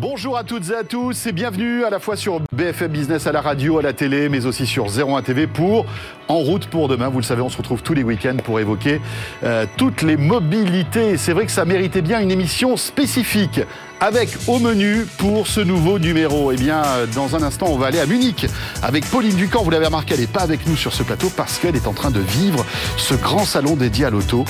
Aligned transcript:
Bonjour 0.00 0.36
à 0.36 0.44
toutes 0.44 0.70
et 0.70 0.76
à 0.76 0.84
tous 0.84 1.26
et 1.26 1.32
bienvenue 1.32 1.82
à 1.82 1.90
la 1.90 1.98
fois 1.98 2.14
sur 2.14 2.40
BFM 2.52 2.92
Business 2.92 3.26
à 3.26 3.32
la 3.32 3.40
radio, 3.40 3.80
à 3.80 3.82
la 3.82 3.92
télé, 3.92 4.28
mais 4.28 4.46
aussi 4.46 4.64
sur 4.64 4.86
01 4.86 5.22
TV 5.22 5.48
pour 5.48 5.86
En 6.28 6.36
route 6.36 6.68
pour 6.68 6.86
demain. 6.86 7.08
Vous 7.08 7.18
le 7.18 7.24
savez, 7.24 7.42
on 7.42 7.48
se 7.48 7.56
retrouve 7.56 7.82
tous 7.82 7.94
les 7.94 8.04
week-ends 8.04 8.36
pour 8.44 8.60
évoquer 8.60 9.00
euh, 9.42 9.66
toutes 9.76 10.02
les 10.02 10.16
mobilités. 10.16 11.16
C'est 11.16 11.32
vrai 11.32 11.46
que 11.46 11.50
ça 11.50 11.64
méritait 11.64 12.00
bien 12.00 12.20
une 12.20 12.30
émission 12.30 12.76
spécifique 12.76 13.60
avec 14.00 14.30
au 14.46 14.58
menu 14.58 15.06
pour 15.16 15.46
ce 15.46 15.60
nouveau 15.60 15.98
numéro. 15.98 16.52
Eh 16.52 16.56
bien, 16.56 16.82
dans 17.14 17.34
un 17.34 17.42
instant, 17.42 17.66
on 17.68 17.76
va 17.76 17.86
aller 17.86 18.00
à 18.00 18.06
Munich 18.06 18.46
avec 18.82 19.04
Pauline 19.06 19.34
Ducamp. 19.34 19.62
Vous 19.62 19.70
l'avez 19.70 19.86
remarqué, 19.86 20.14
elle 20.14 20.20
n'est 20.20 20.26
pas 20.26 20.42
avec 20.42 20.66
nous 20.66 20.76
sur 20.76 20.92
ce 20.92 21.02
plateau 21.02 21.30
parce 21.34 21.58
qu'elle 21.58 21.76
est 21.76 21.86
en 21.86 21.92
train 21.92 22.10
de 22.10 22.20
vivre 22.20 22.64
ce 22.96 23.14
grand 23.14 23.44
salon 23.44 23.76
dédié 23.76 24.04
à 24.04 24.10
l'auto. 24.10 24.44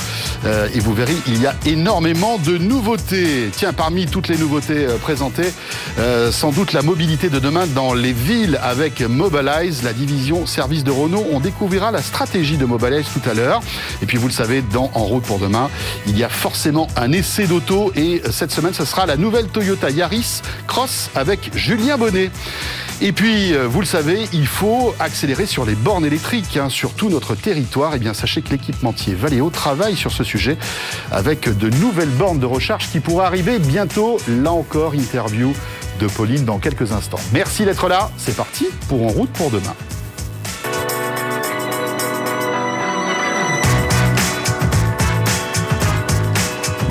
Euh, 0.44 0.68
et 0.74 0.80
vous 0.80 0.92
verrez, 0.94 1.16
il 1.26 1.40
y 1.40 1.46
a 1.46 1.54
énormément 1.66 2.38
de 2.38 2.58
nouveautés. 2.58 3.50
Tiens, 3.52 3.72
parmi 3.72 4.06
toutes 4.06 4.28
les 4.28 4.36
nouveautés 4.36 4.86
euh, 4.86 4.96
présentées, 4.98 5.52
euh, 5.98 6.30
sans 6.30 6.52
doute 6.52 6.72
la 6.72 6.82
mobilité 6.82 7.30
de 7.30 7.38
demain 7.38 7.66
dans 7.66 7.94
les 7.94 8.12
villes 8.12 8.58
avec 8.62 9.00
Mobilize, 9.00 9.82
la 9.82 9.92
division 9.92 10.46
service 10.46 10.84
de 10.84 10.90
Renault. 10.90 11.26
On 11.32 11.40
découvrira 11.40 11.90
la 11.90 12.02
stratégie 12.02 12.56
de 12.56 12.66
Mobilize 12.66 13.06
tout 13.12 13.28
à 13.28 13.34
l'heure. 13.34 13.60
Et 14.02 14.06
puis, 14.06 14.18
vous 14.18 14.28
le 14.28 14.32
savez, 14.32 14.62
dans 14.62 14.90
En 14.94 15.04
route 15.04 15.22
pour 15.22 15.38
demain, 15.38 15.70
il 16.06 16.18
y 16.18 16.24
a 16.24 16.28
forcément 16.28 16.88
un 16.96 17.12
essai 17.12 17.46
d'auto. 17.46 17.92
Et 17.94 18.22
cette 18.30 18.50
semaine, 18.50 18.74
ce 18.74 18.84
sera 18.84 19.06
la 19.06 19.16
nouvelle 19.16 19.37
Toyota 19.46 19.90
Yaris 19.90 20.42
Cross 20.66 21.10
avec 21.14 21.56
Julien 21.56 21.96
Bonnet. 21.96 22.30
Et 23.00 23.12
puis, 23.12 23.54
euh, 23.54 23.68
vous 23.68 23.78
le 23.80 23.86
savez, 23.86 24.28
il 24.32 24.46
faut 24.46 24.92
accélérer 24.98 25.46
sur 25.46 25.64
les 25.64 25.76
bornes 25.76 26.04
électriques 26.04 26.56
hein, 26.56 26.68
sur 26.68 26.94
tout 26.94 27.08
notre 27.08 27.36
territoire. 27.36 27.92
Et 27.92 27.96
eh 27.96 28.00
bien, 28.00 28.12
sachez 28.12 28.42
que 28.42 28.50
l'équipementier 28.50 29.14
Valeo 29.14 29.50
travaille 29.50 29.94
sur 29.94 30.10
ce 30.10 30.24
sujet 30.24 30.58
avec 31.12 31.48
de 31.56 31.70
nouvelles 31.70 32.08
bornes 32.08 32.40
de 32.40 32.46
recharge 32.46 32.90
qui 32.90 32.98
pourraient 32.98 33.26
arriver 33.26 33.60
bientôt. 33.60 34.18
Là 34.26 34.50
encore, 34.50 34.96
interview 34.96 35.52
de 36.00 36.06
Pauline 36.08 36.44
dans 36.44 36.58
quelques 36.58 36.90
instants. 36.90 37.20
Merci 37.32 37.64
d'être 37.64 37.88
là. 37.88 38.10
C'est 38.16 38.36
parti 38.36 38.66
pour 38.88 39.04
En 39.04 39.08
route 39.08 39.30
pour 39.30 39.50
demain. 39.50 39.74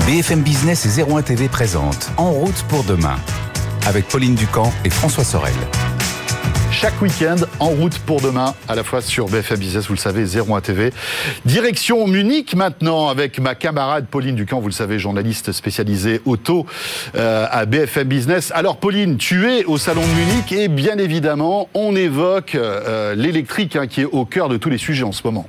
BFM 0.08 0.40
Business 0.40 0.86
et 0.86 1.02
01 1.02 1.20
TV 1.20 1.48
présente 1.48 2.12
En 2.16 2.30
route 2.30 2.64
pour 2.70 2.82
demain 2.82 3.16
avec 3.86 4.08
Pauline 4.08 4.34
Ducamp 4.34 4.72
et 4.86 4.88
François 4.88 5.22
Sorel. 5.22 5.52
Chaque 6.72 6.98
week-end, 7.02 7.36
en 7.60 7.68
route 7.68 7.98
pour 7.98 8.22
demain, 8.22 8.54
à 8.68 8.74
la 8.74 8.84
fois 8.84 9.02
sur 9.02 9.28
BFM 9.28 9.58
Business, 9.58 9.86
vous 9.86 9.92
le 9.92 9.98
savez, 9.98 10.24
01 10.24 10.62
TV. 10.62 10.94
Direction 11.44 12.06
Munich 12.06 12.54
maintenant 12.54 13.08
avec 13.08 13.38
ma 13.38 13.54
camarade 13.54 14.06
Pauline 14.06 14.34
Ducamp, 14.34 14.60
vous 14.60 14.68
le 14.68 14.72
savez, 14.72 14.98
journaliste 14.98 15.52
spécialisée 15.52 16.22
auto 16.24 16.64
euh, 17.14 17.46
à 17.50 17.66
BFM 17.66 18.08
Business. 18.08 18.50
Alors 18.54 18.78
Pauline, 18.78 19.18
tu 19.18 19.46
es 19.52 19.66
au 19.66 19.76
salon 19.76 20.00
de 20.00 20.06
Munich 20.06 20.52
et 20.52 20.68
bien 20.68 20.96
évidemment, 20.96 21.68
on 21.74 21.94
évoque 21.94 22.54
euh, 22.54 23.14
l'électrique 23.14 23.76
hein, 23.76 23.86
qui 23.86 24.00
est 24.00 24.08
au 24.10 24.24
cœur 24.24 24.48
de 24.48 24.56
tous 24.56 24.70
les 24.70 24.78
sujets 24.78 25.04
en 25.04 25.12
ce 25.12 25.20
moment. 25.24 25.46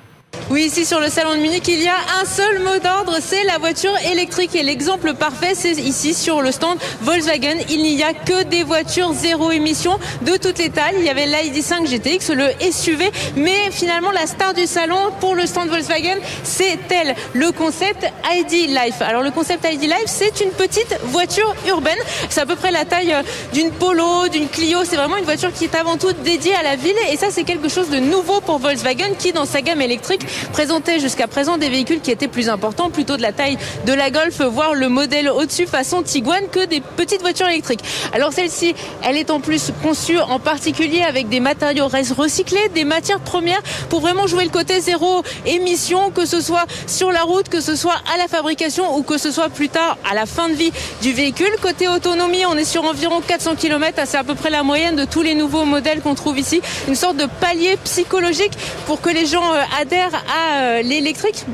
Oui, 0.52 0.64
ici 0.64 0.83
sur 0.83 1.00
le 1.00 1.09
salon 1.09 1.36
de 1.36 1.42
Munich, 1.42 1.67
il 1.67 1.80
y 1.80 1.88
a 1.88 1.97
un 2.19 2.25
seul 2.25 2.58
mot 2.64 2.80
d'ordre, 2.80 3.19
c'est 3.22 3.44
la 3.44 3.59
voiture 3.59 3.95
électrique. 4.11 4.56
Et 4.56 4.64
l'exemple 4.64 5.14
parfait, 5.14 5.53
c'est 5.53 5.73
ici 5.73 6.16
sur 6.16 6.41
le 6.41 6.52
stand 6.52 6.80
Volkswagen. 7.02 7.58
Il 7.69 7.83
n'y 7.83 8.02
a 8.02 8.16
que 8.16 8.41
des 8.45 8.64
voitures 8.64 9.14
zéro 9.14 9.52
émission 9.52 10.00
de 10.23 10.38
toutes 10.38 10.58
les 10.58 10.72
tailles. 10.72 10.95
Il 10.97 11.06
y 11.06 11.09
avait 11.09 11.28
l'ID5 11.28 11.86
GTX, 11.88 12.33
le 12.33 12.47
SUV, 12.72 13.11
mais 13.36 13.69
finalement 13.69 14.09
la 14.09 14.25
star 14.25 14.56
du 14.56 14.66
salon 14.66 15.11
pour 15.19 15.36
le 15.36 15.45
stand 15.45 15.69
Volkswagen, 15.69 16.17
c'est 16.41 16.80
elle, 16.89 17.16
le 17.34 17.52
concept 17.52 18.11
ID 18.31 18.69
Life. 18.69 19.02
Alors 19.02 19.22
le 19.22 19.30
concept 19.30 19.67
ID 19.72 19.84
Life, 19.84 20.08
c'est 20.08 20.41
une 20.41 20.50
petite 20.50 20.97
voiture 21.03 21.53
urbaine. 21.67 22.00
C'est 22.28 22.41
à 22.41 22.47
peu 22.47 22.56
près 22.56 22.72
la 22.72 22.86
taille 22.86 23.13
euh, 23.13 23.22
d'une 23.53 23.69
Polo, 23.69 24.28
d'une 24.30 24.47
Clio. 24.47 24.80
C'est 24.84 24.95
vraiment 24.95 25.17
une 25.17 25.25
voiture 25.25 25.53
qui 25.53 25.66
est 25.66 25.75
avant 25.75 25.97
tout 25.97 26.13
dédiée 26.23 26.56
à 26.56 26.63
la 26.63 26.75
ville. 26.75 26.95
Et 27.11 27.17
ça, 27.17 27.28
c'est 27.30 27.44
quelque 27.44 27.69
chose 27.69 27.91
de 27.91 28.00
nouveau 28.00 28.41
pour 28.41 28.58
Volkswagen 28.58 29.13
qui, 29.19 29.31
dans 29.31 29.45
sa 29.45 29.61
gamme 29.61 29.81
électrique, 29.81 30.25
présentait 30.51 31.00
jusqu'à 31.00 31.27
présent 31.27 31.57
des 31.57 31.69
véhicules 31.69 32.01
qui 32.01 32.11
étaient 32.11 32.27
plus 32.27 32.50
importants, 32.50 32.89
plutôt 32.89 33.17
de 33.17 33.22
la 33.22 33.31
taille 33.31 33.57
de 33.85 33.94
la 33.94 34.11
Golf, 34.11 34.41
voire 34.41 34.73
le 34.73 34.89
modèle 34.89 35.29
au-dessus 35.29 35.67
façon 35.67 36.03
Tiguan 36.03 36.44
que 36.51 36.66
des 36.66 36.81
petites 36.81 37.22
voitures 37.22 37.47
électriques. 37.47 37.81
Alors 38.13 38.33
celle-ci, 38.33 38.75
elle 39.03 39.17
est 39.17 39.29
en 39.29 39.39
plus 39.39 39.72
conçue 39.81 40.19
en 40.19 40.39
particulier 40.39 41.01
avec 41.01 41.29
des 41.29 41.39
matériaux 41.39 41.88
recyclés, 41.88 42.69
des 42.73 42.83
matières 42.83 43.19
premières 43.19 43.61
pour 43.89 44.01
vraiment 44.01 44.28
jouer 44.28 44.44
le 44.44 44.49
côté 44.49 44.79
zéro 44.79 45.23
émission, 45.45 46.11
que 46.11 46.25
ce 46.25 46.41
soit 46.41 46.66
sur 46.88 47.11
la 47.11 47.22
route, 47.22 47.49
que 47.49 47.61
ce 47.61 47.75
soit 47.75 47.95
à 48.13 48.17
la 48.17 48.28
fabrication 48.28 48.97
ou 48.97 49.03
que 49.03 49.17
ce 49.17 49.31
soit 49.31 49.49
plus 49.49 49.69
tard 49.69 49.97
à 50.09 50.13
la 50.13 50.25
fin 50.25 50.49
de 50.49 50.53
vie 50.53 50.72
du 51.01 51.13
véhicule. 51.13 51.49
Côté 51.61 51.88
autonomie, 51.88 52.45
on 52.45 52.55
est 52.55 52.66
sur 52.66 52.83
environ 52.83 53.22
400 53.22 53.55
km, 53.55 54.01
c'est 54.05 54.17
à 54.17 54.23
peu 54.23 54.35
près 54.35 54.49
la 54.49 54.63
moyenne 54.63 54.95
de 54.95 55.05
tous 55.05 55.22
les 55.22 55.35
nouveaux 55.35 55.66
modèles 55.66 56.01
qu'on 56.01 56.16
trouve 56.16 56.38
ici. 56.39 56.61
Une 56.88 56.95
sorte 56.95 57.17
de 57.17 57.25
palier 57.39 57.78
psychologique 57.83 58.53
pour 58.85 59.01
que 59.01 59.09
les 59.09 59.25
gens 59.25 59.53
euh, 59.53 59.61
adhèrent 59.79 60.23
à 60.29 60.62
euh, 60.62 60.81
l'électrique. 60.81 61.45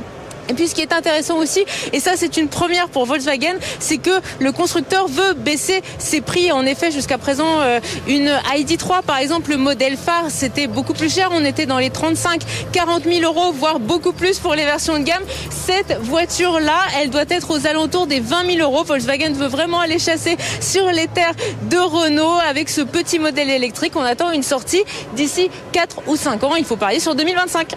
Et 0.50 0.54
puis 0.54 0.68
ce 0.68 0.76
qui 0.76 0.82
est 0.82 0.94
intéressant 0.94 1.38
aussi, 1.38 1.66
et 1.92 2.00
ça 2.00 2.12
c'est 2.16 2.38
une 2.38 2.48
première 2.48 2.90
pour 2.90 3.06
Volkswagen, 3.06 3.56
c'est 3.80 3.98
que 3.98 4.12
le 4.40 4.52
constructeur 4.52 5.08
veut 5.08 5.34
baisser 5.34 5.82
ses 5.98 6.22
prix. 6.22 6.52
En 6.52 6.66
effet, 6.66 6.92
jusqu'à 6.92 7.18
présent, 7.18 7.62
euh, 7.62 7.80
une 8.08 8.30
ID3 8.56 9.02
par 9.04 9.18
exemple, 9.18 9.52
le 9.52 9.58
modèle 9.58 9.98
phare, 9.98 10.26
c'était 10.30 10.68
beaucoup 10.68 10.94
plus 10.94 11.14
cher. 11.14 11.30
On 11.32 11.44
était 11.44 11.66
dans 11.66 11.80
les 11.80 11.90
35, 11.90 12.42
40 12.72 13.04
000 13.06 13.22
euros, 13.22 13.52
voire 13.54 13.80
beaucoup 13.80 14.14
plus 14.14 14.40
pour 14.40 14.54
les 14.54 14.66
versions 14.66 15.00
de 15.00 15.04
gamme. 15.04 15.24
Cette 15.50 15.98
voiture-là, 16.02 16.78
elle 17.00 17.10
doit 17.10 17.26
être 17.30 17.52
aux 17.52 17.66
alentours 17.66 18.06
des 18.06 18.20
20 18.20 18.58
000 18.58 18.60
euros. 18.60 18.84
Volkswagen 18.84 19.34
veut 19.34 19.48
vraiment 19.48 19.80
aller 19.80 19.98
chasser 19.98 20.38
sur 20.62 20.92
les 20.92 21.08
terres 21.08 21.34
de 21.72 21.78
Renault 21.78 22.38
avec 22.48 22.70
ce 22.70 22.82
petit 22.82 23.18
modèle 23.18 23.50
électrique. 23.50 23.94
On 23.96 24.04
attend 24.04 24.32
une 24.32 24.44
sortie 24.44 24.84
d'ici 25.16 25.50
4 25.72 26.04
ou 26.08 26.16
5 26.16 26.44
ans. 26.44 26.56
Il 26.56 26.66
faut 26.66 26.78
parier 26.78 27.00
sur 27.00 27.16
2025. 27.16 27.76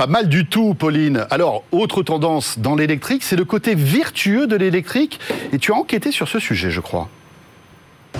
Pas 0.00 0.06
mal 0.06 0.30
du 0.30 0.46
tout, 0.46 0.72
Pauline. 0.72 1.26
Alors, 1.28 1.62
autre 1.72 2.02
tendance 2.02 2.58
dans 2.58 2.74
l'électrique, 2.74 3.22
c'est 3.22 3.36
le 3.36 3.44
côté 3.44 3.74
vertueux 3.74 4.46
de 4.46 4.56
l'électrique. 4.56 5.20
Et 5.52 5.58
tu 5.58 5.72
as 5.72 5.74
enquêté 5.74 6.10
sur 6.10 6.26
ce 6.26 6.38
sujet, 6.38 6.70
je 6.70 6.80
crois. 6.80 7.10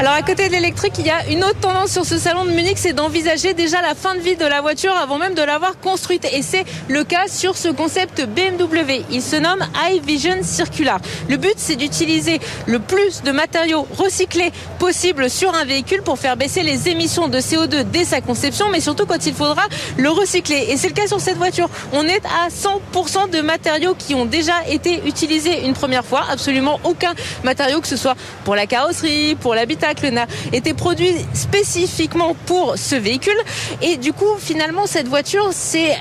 Alors 0.00 0.14
à 0.14 0.22
côté 0.22 0.48
de 0.48 0.52
l'électrique, 0.54 0.94
il 0.98 1.04
y 1.04 1.10
a 1.10 1.28
une 1.28 1.44
autre 1.44 1.60
tendance 1.60 1.90
sur 1.90 2.06
ce 2.06 2.16
salon 2.16 2.46
de 2.46 2.52
Munich, 2.52 2.78
c'est 2.78 2.94
d'envisager 2.94 3.52
déjà 3.52 3.82
la 3.82 3.94
fin 3.94 4.14
de 4.14 4.20
vie 4.20 4.34
de 4.34 4.46
la 4.46 4.62
voiture 4.62 4.96
avant 4.96 5.18
même 5.18 5.34
de 5.34 5.42
l'avoir 5.42 5.78
construite. 5.78 6.26
Et 6.32 6.40
c'est 6.40 6.64
le 6.88 7.04
cas 7.04 7.28
sur 7.28 7.54
ce 7.54 7.68
concept 7.68 8.24
BMW. 8.24 9.04
Il 9.10 9.20
se 9.20 9.36
nomme 9.36 9.62
iVision 9.92 10.38
Circular. 10.42 11.00
Le 11.28 11.36
but, 11.36 11.52
c'est 11.58 11.76
d'utiliser 11.76 12.40
le 12.64 12.78
plus 12.78 13.22
de 13.24 13.30
matériaux 13.30 13.86
recyclés 13.98 14.52
possible 14.78 15.28
sur 15.28 15.54
un 15.54 15.66
véhicule 15.66 16.00
pour 16.00 16.18
faire 16.18 16.38
baisser 16.38 16.62
les 16.62 16.88
émissions 16.88 17.28
de 17.28 17.38
CO2 17.38 17.82
dès 17.82 18.06
sa 18.06 18.22
conception, 18.22 18.70
mais 18.70 18.80
surtout 18.80 19.04
quand 19.04 19.26
il 19.26 19.34
faudra 19.34 19.64
le 19.98 20.08
recycler. 20.08 20.68
Et 20.70 20.78
c'est 20.78 20.88
le 20.88 20.94
cas 20.94 21.08
sur 21.08 21.20
cette 21.20 21.36
voiture. 21.36 21.68
On 21.92 22.06
est 22.06 22.22
à 22.24 22.48
100% 22.48 23.28
de 23.28 23.42
matériaux 23.42 23.94
qui 23.98 24.14
ont 24.14 24.24
déjà 24.24 24.66
été 24.66 25.02
utilisés 25.06 25.66
une 25.66 25.74
première 25.74 26.06
fois. 26.06 26.24
Absolument 26.30 26.80
aucun 26.84 27.12
matériau, 27.44 27.82
que 27.82 27.86
ce 27.86 27.98
soit 27.98 28.16
pour 28.46 28.54
la 28.54 28.66
carrosserie, 28.66 29.34
pour 29.38 29.54
l'habitat 29.54 29.89
n'a 30.10 30.26
été 30.52 30.74
produit 30.74 31.14
spécifiquement 31.34 32.34
pour 32.46 32.76
ce 32.76 32.94
véhicule. 32.94 33.38
Et 33.82 33.96
du 33.96 34.12
coup, 34.12 34.36
finalement, 34.38 34.86
cette 34.86 35.08
voiture, 35.08 35.48
c'est 35.52 35.96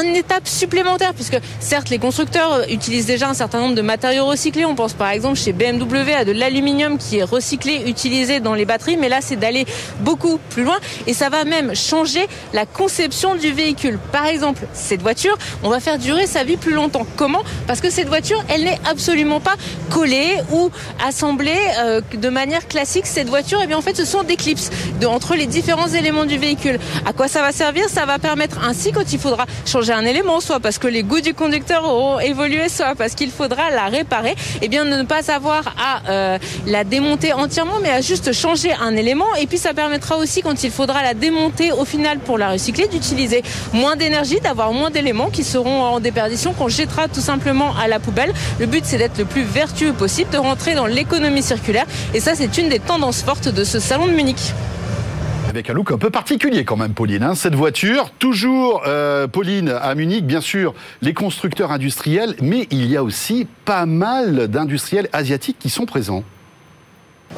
une 0.00 0.16
étape 0.16 0.48
supplémentaire 0.48 1.14
puisque 1.14 1.38
certes 1.60 1.90
les 1.90 1.98
constructeurs 1.98 2.62
utilisent 2.70 3.06
déjà 3.06 3.28
un 3.28 3.34
certain 3.34 3.60
nombre 3.60 3.74
de 3.74 3.82
matériaux 3.82 4.26
recyclés. 4.26 4.64
On 4.64 4.74
pense 4.74 4.94
par 4.94 5.10
exemple 5.10 5.36
chez 5.36 5.52
BMW 5.52 6.14
à 6.16 6.24
de 6.24 6.32
l'aluminium 6.32 6.98
qui 6.98 7.18
est 7.18 7.22
recyclé, 7.22 7.82
utilisé 7.86 8.40
dans 8.40 8.54
les 8.54 8.64
batteries, 8.64 8.96
mais 8.96 9.08
là 9.08 9.18
c'est 9.20 9.36
d'aller 9.36 9.66
beaucoup 10.00 10.38
plus 10.50 10.64
loin 10.64 10.78
et 11.06 11.14
ça 11.14 11.28
va 11.28 11.44
même 11.44 11.74
changer 11.74 12.26
la 12.52 12.66
conception 12.66 13.34
du 13.34 13.52
véhicule. 13.52 13.98
Par 14.12 14.26
exemple, 14.26 14.66
cette 14.72 15.02
voiture, 15.02 15.36
on 15.62 15.68
va 15.68 15.80
faire 15.80 15.98
durer 15.98 16.26
sa 16.26 16.44
vie 16.44 16.56
plus 16.56 16.72
longtemps. 16.72 17.06
Comment? 17.16 17.42
Parce 17.66 17.80
que 17.80 17.90
cette 17.90 18.08
voiture, 18.08 18.42
elle 18.48 18.64
n'est 18.64 18.80
absolument 18.88 19.40
pas 19.40 19.54
collée 19.90 20.36
ou 20.52 20.70
assemblée 21.06 21.58
euh, 21.78 22.00
de 22.14 22.28
manière 22.28 22.66
classique. 22.68 23.06
Cette 23.06 23.28
voiture, 23.28 23.60
et 23.60 23.64
eh 23.64 23.66
bien 23.66 23.78
en 23.78 23.82
fait, 23.82 23.96
ce 23.96 24.04
sont 24.04 24.22
des 24.22 24.36
clips 24.36 24.70
de, 25.00 25.06
entre 25.06 25.34
les 25.34 25.46
différents 25.46 25.88
éléments 25.88 26.24
du 26.24 26.38
véhicule. 26.38 26.78
À 27.04 27.12
quoi 27.12 27.28
ça 27.28 27.42
va 27.42 27.52
servir? 27.52 27.88
Ça 27.88 28.06
va 28.06 28.18
permettre 28.18 28.62
ainsi 28.64 28.92
quand 28.92 29.12
il 29.12 29.18
faudra 29.18 29.46
changer 29.66 29.81
un 29.90 30.04
élément, 30.04 30.40
soit 30.40 30.60
parce 30.60 30.78
que 30.78 30.86
les 30.86 31.02
goûts 31.02 31.20
du 31.20 31.34
conducteur 31.34 31.84
auront 31.84 32.20
évolué, 32.20 32.68
soit 32.68 32.94
parce 32.94 33.14
qu'il 33.14 33.30
faudra 33.30 33.70
la 33.70 33.86
réparer, 33.86 34.30
et 34.30 34.62
eh 34.62 34.68
bien 34.68 34.84
ne 34.84 35.02
pas 35.02 35.30
avoir 35.30 35.74
à 35.78 36.10
euh, 36.10 36.38
la 36.66 36.84
démonter 36.84 37.32
entièrement, 37.32 37.80
mais 37.82 37.90
à 37.90 38.00
juste 38.00 38.32
changer 38.32 38.72
un 38.72 38.94
élément. 38.96 39.34
Et 39.40 39.46
puis 39.46 39.58
ça 39.58 39.74
permettra 39.74 40.16
aussi, 40.16 40.42
quand 40.42 40.62
il 40.62 40.70
faudra 40.70 41.02
la 41.02 41.14
démonter 41.14 41.72
au 41.72 41.84
final 41.84 42.18
pour 42.18 42.38
la 42.38 42.50
recycler, 42.50 42.86
d'utiliser 42.88 43.42
moins 43.72 43.96
d'énergie, 43.96 44.40
d'avoir 44.40 44.72
moins 44.72 44.90
d'éléments 44.90 45.30
qui 45.30 45.44
seront 45.44 45.82
en 45.82 46.00
déperdition, 46.00 46.52
qu'on 46.52 46.68
jettera 46.68 47.08
tout 47.08 47.20
simplement 47.20 47.74
à 47.76 47.88
la 47.88 47.98
poubelle. 47.98 48.32
Le 48.58 48.66
but, 48.66 48.84
c'est 48.84 48.98
d'être 48.98 49.18
le 49.18 49.24
plus 49.24 49.42
vertueux 49.42 49.92
possible, 49.92 50.30
de 50.30 50.38
rentrer 50.38 50.74
dans 50.74 50.86
l'économie 50.86 51.42
circulaire. 51.42 51.86
Et 52.14 52.20
ça, 52.20 52.34
c'est 52.34 52.58
une 52.58 52.68
des 52.68 52.80
tendances 52.80 53.22
fortes 53.22 53.48
de 53.48 53.64
ce 53.64 53.80
salon 53.80 54.06
de 54.06 54.12
Munich. 54.12 54.52
Avec 55.52 55.68
un 55.68 55.74
look 55.74 55.92
un 55.92 55.98
peu 55.98 56.08
particulier 56.08 56.64
quand 56.64 56.78
même, 56.78 56.94
Pauline. 56.94 57.22
Hein. 57.22 57.34
Cette 57.34 57.54
voiture, 57.54 58.10
toujours, 58.18 58.84
euh, 58.86 59.28
Pauline, 59.28 59.68
à 59.68 59.94
Munich, 59.94 60.24
bien 60.24 60.40
sûr, 60.40 60.72
les 61.02 61.12
constructeurs 61.12 61.72
industriels, 61.72 62.36
mais 62.40 62.66
il 62.70 62.86
y 62.86 62.96
a 62.96 63.04
aussi 63.04 63.46
pas 63.66 63.84
mal 63.84 64.48
d'industriels 64.48 65.10
asiatiques 65.12 65.58
qui 65.58 65.68
sont 65.68 65.84
présents. 65.84 66.24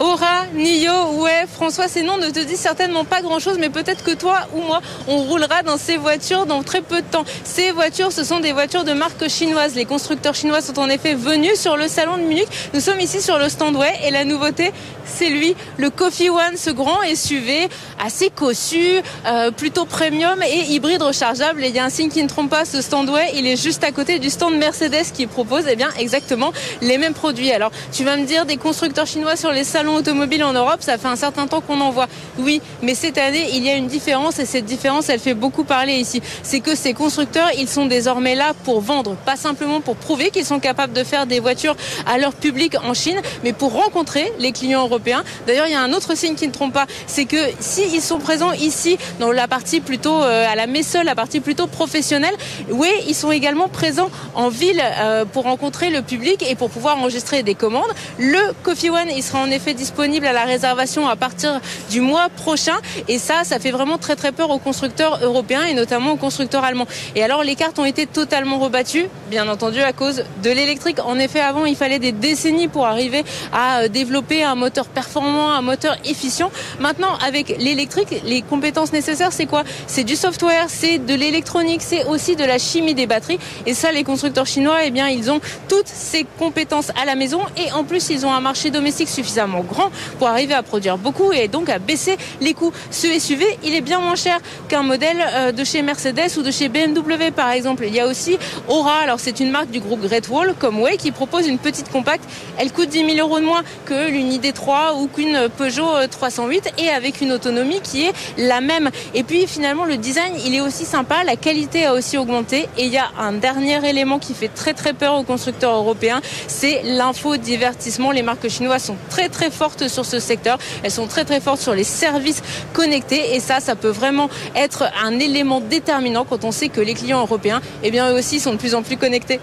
Aura, 0.01 0.47
Nio, 0.55 1.23
ouais, 1.23 1.45
François, 1.53 1.87
ces 1.87 2.03
noms 2.03 2.19
ne 2.19 2.29
te 2.29 2.41
disent 2.41 2.59
certainement 2.59 3.05
pas 3.05 3.23
grand-chose, 3.23 3.59
mais 3.61 3.71
peut-être 3.71 4.03
que 4.03 4.11
toi 4.11 4.41
ou 4.53 4.61
moi, 4.61 4.81
on 5.07 5.19
roulera 5.19 5.63
dans 5.63 5.77
ces 5.77 5.97
voitures 5.97 6.47
dans 6.47 6.65
très 6.65 6.83
peu 6.83 7.01
de 7.01 7.07
temps. 7.07 7.25
Ces 7.45 7.71
voitures, 7.71 8.11
ce 8.11 8.25
sont 8.25 8.41
des 8.41 8.53
voitures 8.53 8.83
de 8.83 8.93
marque 8.93 9.29
chinoise. 9.29 9.77
Les 9.77 9.85
constructeurs 9.85 10.35
chinois 10.35 10.61
sont 10.63 10.81
en 10.81 10.89
effet 10.89 11.15
venus 11.15 11.61
sur 11.61 11.77
le 11.77 11.87
salon 11.87 12.17
de 12.17 12.23
Munich. 12.23 12.49
Nous 12.75 12.81
sommes 12.81 12.99
ici 12.99 13.23
sur 13.23 13.39
le 13.39 13.49
Standway 13.49 13.93
et 14.05 14.11
la 14.11 14.25
nouveauté, 14.25 14.73
c'est 15.05 15.29
lui, 15.29 15.55
le 15.77 15.91
Coffee 15.91 16.31
One, 16.31 16.57
ce 16.57 16.71
grand 16.71 16.99
SUV 17.15 17.69
assez 18.05 18.31
cossu, 18.31 19.01
euh, 19.27 19.53
plutôt 19.53 19.85
premium 19.85 20.43
et 20.43 20.73
hybride 20.73 21.03
rechargeable. 21.03 21.63
Et 21.63 21.69
il 21.69 21.75
y 21.75 21.79
a 21.79 21.85
un 21.85 21.91
signe 21.91 22.09
qui 22.09 22.23
ne 22.23 22.29
trompe 22.29 22.51
pas, 22.51 22.65
ce 22.65 22.83
Standway, 22.83 23.33
il 23.37 23.47
est 23.47 23.63
juste 23.63 23.85
à 23.85 23.93
côté 23.93 24.19
du 24.19 24.29
stand 24.29 24.57
Mercedes 24.57 25.13
qui 25.15 25.29
propose 25.29 25.65
eh 25.71 25.77
bien, 25.77 25.91
exactement 25.99 26.53
les 26.83 26.99
mêmes 26.99 27.15
produits. 27.15 27.53
Alors, 27.53 27.71
tu 27.93 28.03
vas 28.03 28.17
me 28.17 28.25
dire, 28.25 28.45
des 28.45 28.57
constructeurs 28.57 29.07
chinois 29.07 29.37
sur 29.37 29.53
les 29.53 29.63
salons 29.63 29.84
automobile 29.93 30.45
en 30.45 30.53
Europe, 30.53 30.79
ça 30.81 30.99
fait 30.99 31.09
un 31.09 31.17
certain 31.17 31.47
temps 31.47 31.61
qu'on 31.61 31.81
en 31.81 31.91
voit. 31.91 32.07
Oui, 32.39 32.61
mais 32.83 32.95
cette 32.95 33.19
année, 33.19 33.49
il 33.55 33.65
y 33.65 33.71
a 33.71 33.75
une 33.75 33.87
différence 33.87 34.39
et 34.39 34.47
cette 34.47 34.65
différence, 34.65 35.09
elle 35.09 35.21
fait 35.21 35.35
beaucoup 35.35 35.65
parler 35.65 35.95
ici. 35.95 36.23
C'est 36.43 36.61
que 36.61 36.75
ces 36.75 36.95
constructeurs, 36.95 37.49
ils 37.59 37.69
sont 37.69 37.87
désormais 37.87 38.35
là 38.35 38.53
pour 38.65 38.81
vendre, 38.81 39.17
pas 39.25 39.37
simplement 39.37 39.81
pour 39.81 39.97
prouver 39.97 40.31
qu'ils 40.31 40.45
sont 40.45 40.61
capables 40.61 40.93
de 40.93 41.05
faire 41.05 41.27
des 41.27 41.41
voitures 41.41 41.77
à 42.07 42.19
leur 42.19 42.35
public 42.35 42.77
en 42.85 42.95
Chine, 42.95 43.21
mais 43.43 43.53
pour 43.53 43.73
rencontrer 43.73 44.33
les 44.39 44.53
clients 44.53 44.83
européens. 44.83 45.25
D'ailleurs, 45.47 45.67
il 45.67 45.73
y 45.73 45.77
a 45.77 45.83
un 45.83 45.93
autre 45.93 46.17
signe 46.17 46.35
qui 46.35 46.47
ne 46.47 46.53
trompe 46.53 46.73
pas, 46.73 46.87
c'est 47.07 47.25
que 47.25 47.37
s'ils 47.61 48.03
sont 48.03 48.19
présents 48.19 48.53
ici, 48.53 48.99
dans 49.21 49.33
la 49.33 49.49
partie 49.49 49.81
plutôt 49.81 50.23
euh, 50.23 50.47
à 50.51 50.55
la 50.55 50.67
Messole, 50.67 51.05
la 51.05 51.15
partie 51.15 51.41
plutôt 51.41 51.67
professionnelle, 51.67 52.35
oui, 52.71 52.89
ils 53.07 53.15
sont 53.15 53.33
également 53.33 53.69
présents 53.69 54.11
en 54.35 54.49
ville 54.49 54.83
euh, 54.83 55.25
pour 55.25 55.45
rencontrer 55.45 55.91
le 55.91 56.03
public 56.03 56.45
et 56.49 56.55
pour 56.55 56.71
pouvoir 56.71 56.99
enregistrer 56.99 57.43
des 57.43 57.55
commandes. 57.55 57.93
Le 58.19 58.53
Coffee 58.63 58.91
One, 58.91 59.09
il 59.15 59.23
sera 59.23 59.41
en 59.41 59.51
effet 59.51 59.74
disponible 59.75 60.27
à 60.27 60.33
la 60.33 60.45
réservation 60.45 61.09
à 61.09 61.17
partir 61.17 61.61
du 61.91 62.01
mois 62.01 62.29
prochain. 62.29 62.77
Et 63.09 63.19
ça, 63.19 63.45
ça 63.45 63.59
fait 63.59 63.71
vraiment 63.71 63.99
très 63.99 64.17
très 64.17 64.33
peur 64.33 64.51
aux 64.51 64.59
constructeurs 64.59 65.19
européens 65.23 65.65
et 65.65 65.75
notamment 65.75 66.13
aux 66.13 66.17
constructeurs 66.17 66.65
allemands. 66.65 66.87
Et 67.15 67.23
alors 67.23 67.43
les 67.43 67.55
cartes 67.55 67.79
ont 67.79 67.85
été 67.85 68.07
totalement 68.07 68.59
rebattues, 68.59 69.07
bien 69.31 69.49
entendu 69.49 69.81
à 69.81 69.93
cause 69.93 70.25
de 70.43 70.51
l'électrique. 70.51 70.99
En 71.05 71.19
effet, 71.19 71.41
avant, 71.41 71.65
il 71.65 71.77
fallait 71.77 71.99
des 71.99 72.13
décennies 72.13 72.69
pour 72.69 72.87
arriver 72.87 73.25
à 73.53 73.81
euh, 73.81 73.89
développer 73.89 74.43
un 74.45 74.55
moteur 74.55 74.87
performant, 74.87 75.53
un 75.53 75.63
moteur 75.63 75.97
efficient. 76.05 76.51
Maintenant, 76.81 77.17
avec 77.27 77.57
l'électrique, 77.59 78.23
les 78.25 78.43
compétences 78.43 78.93
nécessaires, 78.93 79.33
c'est 79.33 79.47
quoi? 79.47 79.65
C'est 79.87 80.05
du 80.05 80.17
software, 80.17 80.67
c'est 80.69 80.99
de 80.99 81.15
l'électronique, 81.15 81.83
c'est 81.83 82.05
aussi 82.07 82.37
de 82.37 82.45
la 82.45 82.59
chimie 82.59 82.95
des 82.95 83.07
batteries. 83.07 83.39
Et 83.67 83.75
ça, 83.75 83.93
les 83.93 84.05
constructeurs 84.05 84.47
chinois, 84.47 84.85
eh 84.85 84.91
bien, 84.91 85.09
ils 85.09 85.31
ont 85.31 85.41
toutes 85.69 85.89
ces 85.89 86.27
compétences 86.39 86.91
à 87.01 87.05
la 87.05 87.15
maison 87.15 87.41
et 87.57 87.73
en 87.73 87.85
plus, 87.85 88.11
ils 88.11 88.25
ont 88.27 88.33
un 88.33 88.41
marché 88.41 88.71
domestique 88.71 89.09
suffisamment 89.09 89.64
grand 89.65 89.91
pour 90.19 90.29
arriver 90.29 90.55
à 90.55 90.63
produire 90.63 90.99
beaucoup 90.99 91.33
et 91.33 91.49
donc 91.49 91.69
à 91.69 91.79
baisser 91.79 92.17
les 92.41 92.55
coûts. 92.55 92.73
Ce 92.91 93.07
SUV, 93.19 93.45
il 93.63 93.75
est 93.75 93.81
bien 93.81 94.01
moins 94.01 94.17
cher 94.17 94.39
qu'un 94.69 94.83
modèle 94.83 95.17
euh, 95.21 95.53
de 95.53 95.65
chez 95.65 95.83
Mercedes 95.83 96.37
ou 96.39 96.43
de 96.43 96.51
chez 96.51 96.69
BMW 96.69 97.31
par 97.35 97.51
exemple. 97.51 97.85
Il 97.87 97.95
y 97.95 98.01
a 98.01 98.07
aussi 98.07 98.39
Aura, 98.69 98.99
alors 98.99 99.21
c'est 99.21 99.41
une 99.41 99.51
marque 99.51 99.71
du 99.71 99.81
groupe 99.81 100.01
Great 100.01 100.29
Wall 100.29 100.55
comme 100.59 100.81
Way 100.81 100.97
qui 100.97 101.11
propose 101.11 101.47
une 101.47 101.59
petite 101.59 101.91
compacte. 101.91 102.25
Elle 102.59 102.73
coûte 102.73 102.89
10 102.89 103.15
000 103.15 103.27
euros 103.27 103.41
de 103.41 103.45
moins 103.45 103.63
que 103.85 104.09
l'une 104.11 104.31
ID3 104.31 105.01
ou 105.01 105.09
qu'une 105.09 105.49
Peugeot 105.57 106.07
308 106.11 106.67
euh, 106.67 106.83
et 106.83 106.89
avec 106.89 107.21
une 107.21 107.33
autonomie 107.33 107.81
qui 107.81 108.05
est 108.05 108.13
la 108.39 108.61
même. 108.61 108.91
Et 109.15 109.23
puis 109.23 109.47
finalement 109.47 109.85
le 109.85 109.97
design, 109.97 110.35
il 110.45 110.55
est 110.55 110.61
aussi 110.61 110.85
sympa, 110.85 111.25
la 111.25 111.37
qualité 111.37 111.85
a 111.87 111.95
aussi 111.95 112.19
augmenté 112.19 112.69
et 112.77 112.85
il 112.85 112.93
y 112.93 112.99
a 112.99 113.11
un 113.19 113.33
dernier 113.33 113.87
élément 113.89 114.19
qui 114.19 114.35
fait 114.35 114.49
très 114.49 114.75
très 114.75 114.93
peur 114.93 115.15
aux 115.17 115.23
constructeurs 115.23 115.75
européens, 115.75 116.21
c'est 116.47 116.83
l'infodivertissement. 116.85 118.11
Les 118.11 118.23
marques 118.23 118.49
chinoises 118.49 118.85
sont 118.85 118.97
très 119.11 119.29
très 119.29 119.51
fortes 119.55 119.89
sur 119.89 120.05
ce 120.05 120.21
secteur. 120.21 120.59
Elles 120.83 120.91
sont 120.91 121.07
très 121.07 121.25
très 121.25 121.41
fortes 121.41 121.61
sur 121.61 121.75
les 121.75 121.85
services 121.85 122.43
connectés 122.73 123.35
et 123.35 123.41
ça, 123.41 123.61
ça 123.61 123.77
peut 123.77 123.89
vraiment 123.89 124.29
être 124.55 124.85
un 125.03 125.19
élément 125.19 125.61
déterminant 125.61 126.25
quand 126.25 126.45
on 126.45 126.53
sait 126.53 126.69
que 126.69 126.81
les 126.81 126.95
clients 126.95 127.21
européens, 127.21 127.61
eh 127.83 127.91
bien, 127.91 128.11
eux 128.11 128.19
aussi 128.19 128.41
sont 128.41 128.53
de 128.53 128.59
plus 128.59 128.75
en 128.75 128.83
plus 128.83 128.97
connectés. 128.97 129.41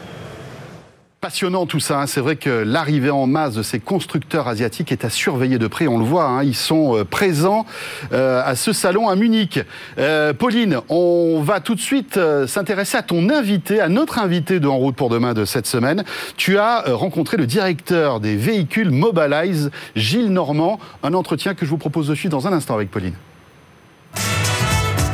Passionnant 1.21 1.67
tout 1.67 1.79
ça. 1.79 1.99
Hein. 1.99 2.07
C'est 2.07 2.19
vrai 2.19 2.35
que 2.35 2.49
l'arrivée 2.49 3.11
en 3.11 3.27
masse 3.27 3.53
de 3.53 3.61
ces 3.61 3.79
constructeurs 3.79 4.47
asiatiques 4.47 4.91
est 4.91 5.05
à 5.05 5.11
surveiller 5.11 5.59
de 5.59 5.67
près. 5.67 5.85
On 5.85 5.99
le 5.99 6.03
voit, 6.03 6.25
hein. 6.25 6.43
ils 6.43 6.55
sont 6.55 6.97
euh, 6.97 7.03
présents 7.05 7.67
euh, 8.11 8.41
à 8.43 8.55
ce 8.55 8.73
salon 8.73 9.07
à 9.07 9.15
Munich. 9.15 9.59
Euh, 9.99 10.33
Pauline, 10.33 10.79
on 10.89 11.43
va 11.43 11.59
tout 11.59 11.75
de 11.75 11.79
suite 11.79 12.19
s'intéresser 12.47 12.97
à 12.97 13.03
ton 13.03 13.29
invité, 13.29 13.79
à 13.79 13.87
notre 13.87 14.17
invité 14.17 14.59
de 14.59 14.67
En 14.67 14.79
route 14.79 14.95
pour 14.95 15.09
demain 15.09 15.35
de 15.35 15.45
cette 15.45 15.67
semaine. 15.67 16.03
Tu 16.37 16.57
as 16.57 16.85
rencontré 16.87 17.37
le 17.37 17.45
directeur 17.45 18.19
des 18.19 18.35
véhicules 18.35 18.89
Mobilize, 18.89 19.69
Gilles 19.95 20.33
Normand. 20.33 20.79
Un 21.03 21.13
entretien 21.13 21.53
que 21.53 21.67
je 21.67 21.69
vous 21.69 21.77
propose 21.77 22.07
de 22.07 22.15
suite 22.15 22.31
dans 22.31 22.47
un 22.47 22.53
instant 22.53 22.73
avec 22.73 22.89
Pauline. 22.89 23.13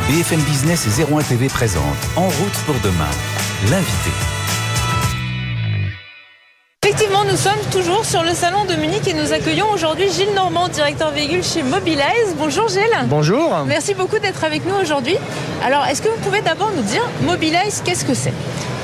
BFM 0.08 0.40
Business 0.40 0.88
et 0.88 1.04
01 1.04 1.22
TV 1.24 1.48
En 2.16 2.30
pour 2.66 2.76
demain, 2.82 3.12
l'invité. 3.70 4.47
Toujours 7.78 8.06
sur 8.06 8.24
le 8.24 8.34
salon 8.34 8.66
de 8.66 8.74
Munich 8.74 9.08
et 9.08 9.14
nous 9.14 9.34
accueillons 9.34 9.70
aujourd'hui 9.72 10.10
Gilles 10.12 10.34
Normand, 10.34 10.68
directeur 10.68 11.12
véhicule 11.12 11.44
chez 11.44 11.62
Mobilize. 11.62 12.34
Bonjour 12.36 12.68
Gilles. 12.68 13.06
Bonjour. 13.06 13.66
Merci 13.68 13.94
beaucoup 13.94 14.18
d'être 14.18 14.44
avec 14.44 14.66
nous 14.66 14.74
aujourd'hui. 14.74 15.16
Alors, 15.64 15.86
est-ce 15.86 16.02
que 16.02 16.10
vous 16.10 16.18
pouvez 16.24 16.42
d'abord 16.42 16.72
nous 16.76 16.82
dire 16.82 17.08
Mobilize, 17.22 17.84
qu'est-ce 17.86 18.04
que 18.04 18.16
c'est? 18.16 18.34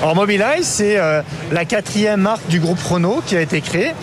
Alors 0.04 0.16
Mobilize, 0.16 0.68
c'est 0.68 1.00
euh, 1.00 1.24
la 1.52 1.66
quatrième 1.66 2.22
marque 2.22 2.46
du 2.50 2.60
groupe 2.60 2.82
Renault 2.84 3.24
qui 3.26 3.36
a 3.36 3.42
été 3.42 3.62
créée. 3.62 3.94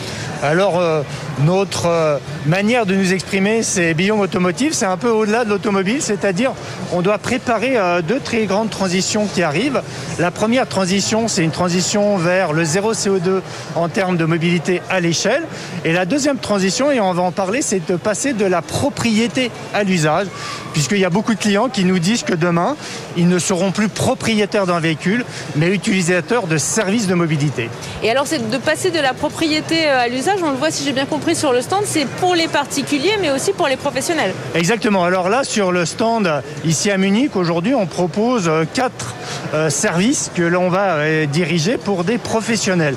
Alors, 0.43 0.79
euh, 0.79 1.03
notre 1.45 1.87
euh, 1.87 2.17
manière 2.47 2.87
de 2.87 2.95
nous 2.95 3.13
exprimer, 3.13 3.63
c'est 3.63 3.93
Beyond 3.93 4.21
Automotive, 4.21 4.73
c'est 4.73 4.87
un 4.87 4.97
peu 4.97 5.11
au-delà 5.11 5.45
de 5.45 5.51
l'automobile, 5.51 6.01
c'est-à-dire 6.01 6.53
on 6.95 7.03
doit 7.03 7.19
préparer 7.19 7.77
euh, 7.77 8.01
deux 8.01 8.21
très 8.21 8.47
grandes 8.47 8.71
transitions 8.71 9.27
qui 9.27 9.43
arrivent. 9.43 9.83
La 10.19 10.31
première 10.31 10.67
transition, 10.67 11.29
c'est 11.29 11.45
une 11.45 11.51
transition 11.51 12.17
vers 12.17 12.55
le 12.55 12.65
zéro 12.65 12.95
CO2 12.95 13.43
en 13.77 13.89
termes 13.91 14.17
de 14.17 14.25
mobilité 14.25 14.81
à 14.89 15.01
l'échelle. 15.01 15.43
Et 15.85 15.93
la 15.93 16.07
deuxième 16.07 16.39
transition, 16.39 16.91
et 16.91 17.01
on 17.01 17.13
va 17.13 17.23
en 17.23 17.33
parler, 17.33 17.61
c'est 17.61 17.87
de 17.87 17.97
passer 17.97 18.33
de 18.33 18.47
la 18.47 18.63
propriété 18.63 19.51
à 19.75 19.83
l'usage, 19.83 20.27
puisqu'il 20.73 21.01
y 21.01 21.05
a 21.05 21.11
beaucoup 21.11 21.35
de 21.35 21.41
clients 21.41 21.69
qui 21.69 21.85
nous 21.85 21.99
disent 21.99 22.23
que 22.23 22.35
demain, 22.35 22.77
ils 23.19 23.29
ne 23.29 23.39
seront 23.39 23.73
plus 23.73 23.89
propriétaires 23.89 24.65
d'un 24.65 24.81
véhicule, 24.81 25.27
mais 25.57 25.69
utilisateurs 25.69 26.47
de 26.47 26.57
services 26.57 27.09
de 27.09 27.15
mobilité. 27.15 27.69
Et 28.03 28.11
alors, 28.11 28.27
c'est 28.27 28.49
de 28.49 28.59
passer 28.59 28.91
de 28.91 29.01
la 29.01 29.13
propriété 29.13 29.87
à 29.87 30.09
l'usage 30.09 30.30
on 30.43 30.51
le 30.51 30.57
voit 30.57 30.71
si 30.71 30.85
j'ai 30.85 30.93
bien 30.93 31.07
compris 31.07 31.35
sur 31.35 31.53
le 31.53 31.61
stand, 31.61 31.83
c'est 31.85 32.07
pour 32.07 32.35
les 32.35 32.49
particuliers 32.49 33.17
mais 33.21 33.31
aussi 33.31 33.53
pour 33.53 33.69
les 33.69 33.77
professionnels. 33.77 34.33
Exactement. 34.55 35.05
Alors 35.05 35.29
là, 35.29 35.45
sur 35.45 35.73
le 35.73 35.85
stand 35.85 36.43
ici 36.65 36.91
à 36.91 36.97
Munich, 36.97 37.37
aujourd'hui, 37.37 37.75
on 37.75 37.87
propose 37.87 38.49
euh, 38.49 38.65
quatre 38.73 39.15
euh, 39.55 39.71
services 39.71 40.31
que 40.35 40.43
l'on 40.43 40.69
va 40.69 40.95
euh, 40.95 41.27
diriger 41.27 41.77
pour 41.79 42.05
des 42.05 42.19
professionnels. 42.19 42.95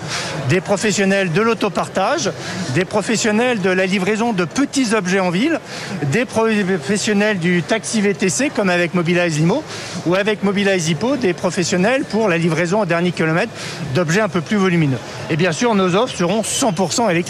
Des 0.49 0.61
professionnels 0.61 1.31
de 1.31 1.41
l'autopartage, 1.41 2.31
des 2.75 2.85
professionnels 2.85 3.61
de 3.61 3.69
la 3.69 3.85
livraison 3.85 4.33
de 4.33 4.45
petits 4.45 4.93
objets 4.93 5.19
en 5.19 5.29
ville, 5.29 5.59
des 6.11 6.25
professionnels 6.25 7.39
du 7.39 7.63
taxi 7.63 8.01
VTC 8.01 8.51
comme 8.55 8.69
avec 8.69 8.93
Mobilize 8.93 9.39
Limo 9.39 9.63
ou 10.05 10.15
avec 10.15 10.43
Mobilize 10.43 10.89
Hippo, 10.89 11.15
des 11.17 11.33
professionnels 11.33 12.03
pour 12.05 12.29
la 12.29 12.37
livraison 12.37 12.81
au 12.81 12.85
dernier 12.85 13.11
kilomètre 13.11 13.51
d'objets 13.95 14.21
un 14.21 14.29
peu 14.29 14.41
plus 14.41 14.57
volumineux. 14.57 14.97
Et 15.29 15.35
bien 15.35 15.51
sûr, 15.51 15.73
nos 15.73 15.95
offres 15.95 16.15
seront 16.15 16.41
100% 16.41 17.09
électriques. 17.09 17.22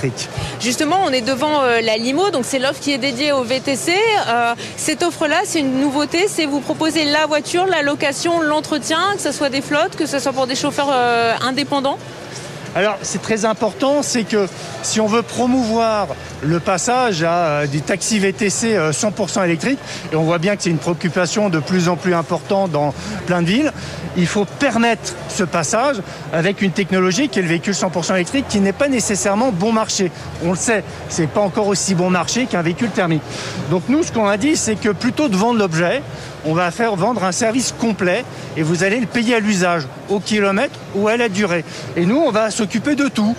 Justement, 0.59 0.99
on 1.05 1.09
est 1.11 1.21
devant 1.21 1.61
euh, 1.61 1.81
la 1.81 1.97
limo, 1.97 2.29
donc 2.29 2.45
c'est 2.45 2.59
l'offre 2.59 2.79
qui 2.79 2.91
est 2.91 2.97
dédiée 2.97 3.31
au 3.31 3.43
VTC. 3.43 3.93
Euh, 4.27 4.53
cette 4.77 5.03
offre-là, 5.03 5.41
c'est 5.45 5.59
une 5.59 5.79
nouveauté, 5.79 6.27
c'est 6.27 6.45
vous 6.45 6.59
proposer 6.59 7.05
la 7.05 7.25
voiture, 7.25 7.65
la 7.65 7.81
location, 7.81 8.41
l'entretien, 8.41 8.99
que 9.15 9.21
ce 9.21 9.31
soit 9.31 9.49
des 9.49 9.61
flottes, 9.61 9.95
que 9.95 10.05
ce 10.05 10.19
soit 10.19 10.33
pour 10.33 10.47
des 10.47 10.55
chauffeurs 10.55 10.89
euh, 10.91 11.33
indépendants 11.41 11.97
alors 12.75 12.97
c'est 13.01 13.21
très 13.21 13.45
important, 13.45 14.01
c'est 14.01 14.23
que 14.23 14.47
si 14.81 14.99
on 14.99 15.07
veut 15.07 15.21
promouvoir 15.21 16.07
le 16.41 16.59
passage 16.59 17.23
à 17.23 17.33
euh, 17.33 17.67
des 17.67 17.81
taxis 17.81 18.19
VTC 18.19 18.75
100% 18.91 19.39
euh, 19.39 19.43
électriques, 19.43 19.79
et 20.11 20.15
on 20.15 20.23
voit 20.23 20.39
bien 20.39 20.55
que 20.55 20.63
c'est 20.63 20.71
une 20.71 20.77
préoccupation 20.77 21.49
de 21.49 21.59
plus 21.59 21.87
en 21.87 21.95
plus 21.95 22.13
importante 22.13 22.71
dans 22.71 22.93
plein 23.27 23.41
de 23.41 23.47
villes, 23.47 23.71
il 24.17 24.27
faut 24.27 24.45
permettre 24.45 25.13
ce 25.29 25.43
passage 25.43 25.97
avec 26.31 26.61
une 26.61 26.71
technologie 26.71 27.29
qui 27.29 27.39
est 27.39 27.43
le 27.43 27.47
véhicule 27.47 27.73
100% 27.73 28.15
électrique 28.15 28.45
qui 28.47 28.59
n'est 28.59 28.73
pas 28.73 28.87
nécessairement 28.87 29.51
bon 29.51 29.71
marché. 29.71 30.11
On 30.43 30.51
le 30.51 30.57
sait, 30.57 30.83
c'est 31.09 31.27
pas 31.27 31.41
encore 31.41 31.67
aussi 31.67 31.95
bon 31.95 32.09
marché 32.09 32.45
qu'un 32.45 32.61
véhicule 32.61 32.89
thermique. 32.89 33.23
Donc 33.69 33.83
nous, 33.87 34.03
ce 34.03 34.11
qu'on 34.11 34.27
a 34.27 34.37
dit, 34.37 34.55
c'est 34.55 34.75
que 34.75 34.89
plutôt 34.89 35.29
de 35.29 35.35
vendre 35.35 35.59
l'objet, 35.59 36.01
on 36.45 36.53
va 36.53 36.71
faire 36.71 36.95
vendre 36.95 37.23
un 37.23 37.31
service 37.31 37.73
complet 37.77 38.25
et 38.57 38.63
vous 38.63 38.83
allez 38.83 38.99
le 38.99 39.05
payer 39.05 39.35
à 39.35 39.39
l'usage, 39.39 39.83
au 40.09 40.19
kilomètre 40.19 40.79
ou 40.95 41.07
à 41.07 41.17
la 41.17 41.29
durée. 41.29 41.63
Et 41.95 42.05
nous, 42.05 42.17
on 42.17 42.31
va 42.31 42.51
s'occuper 42.51 42.95
de 42.95 43.07
tout 43.07 43.35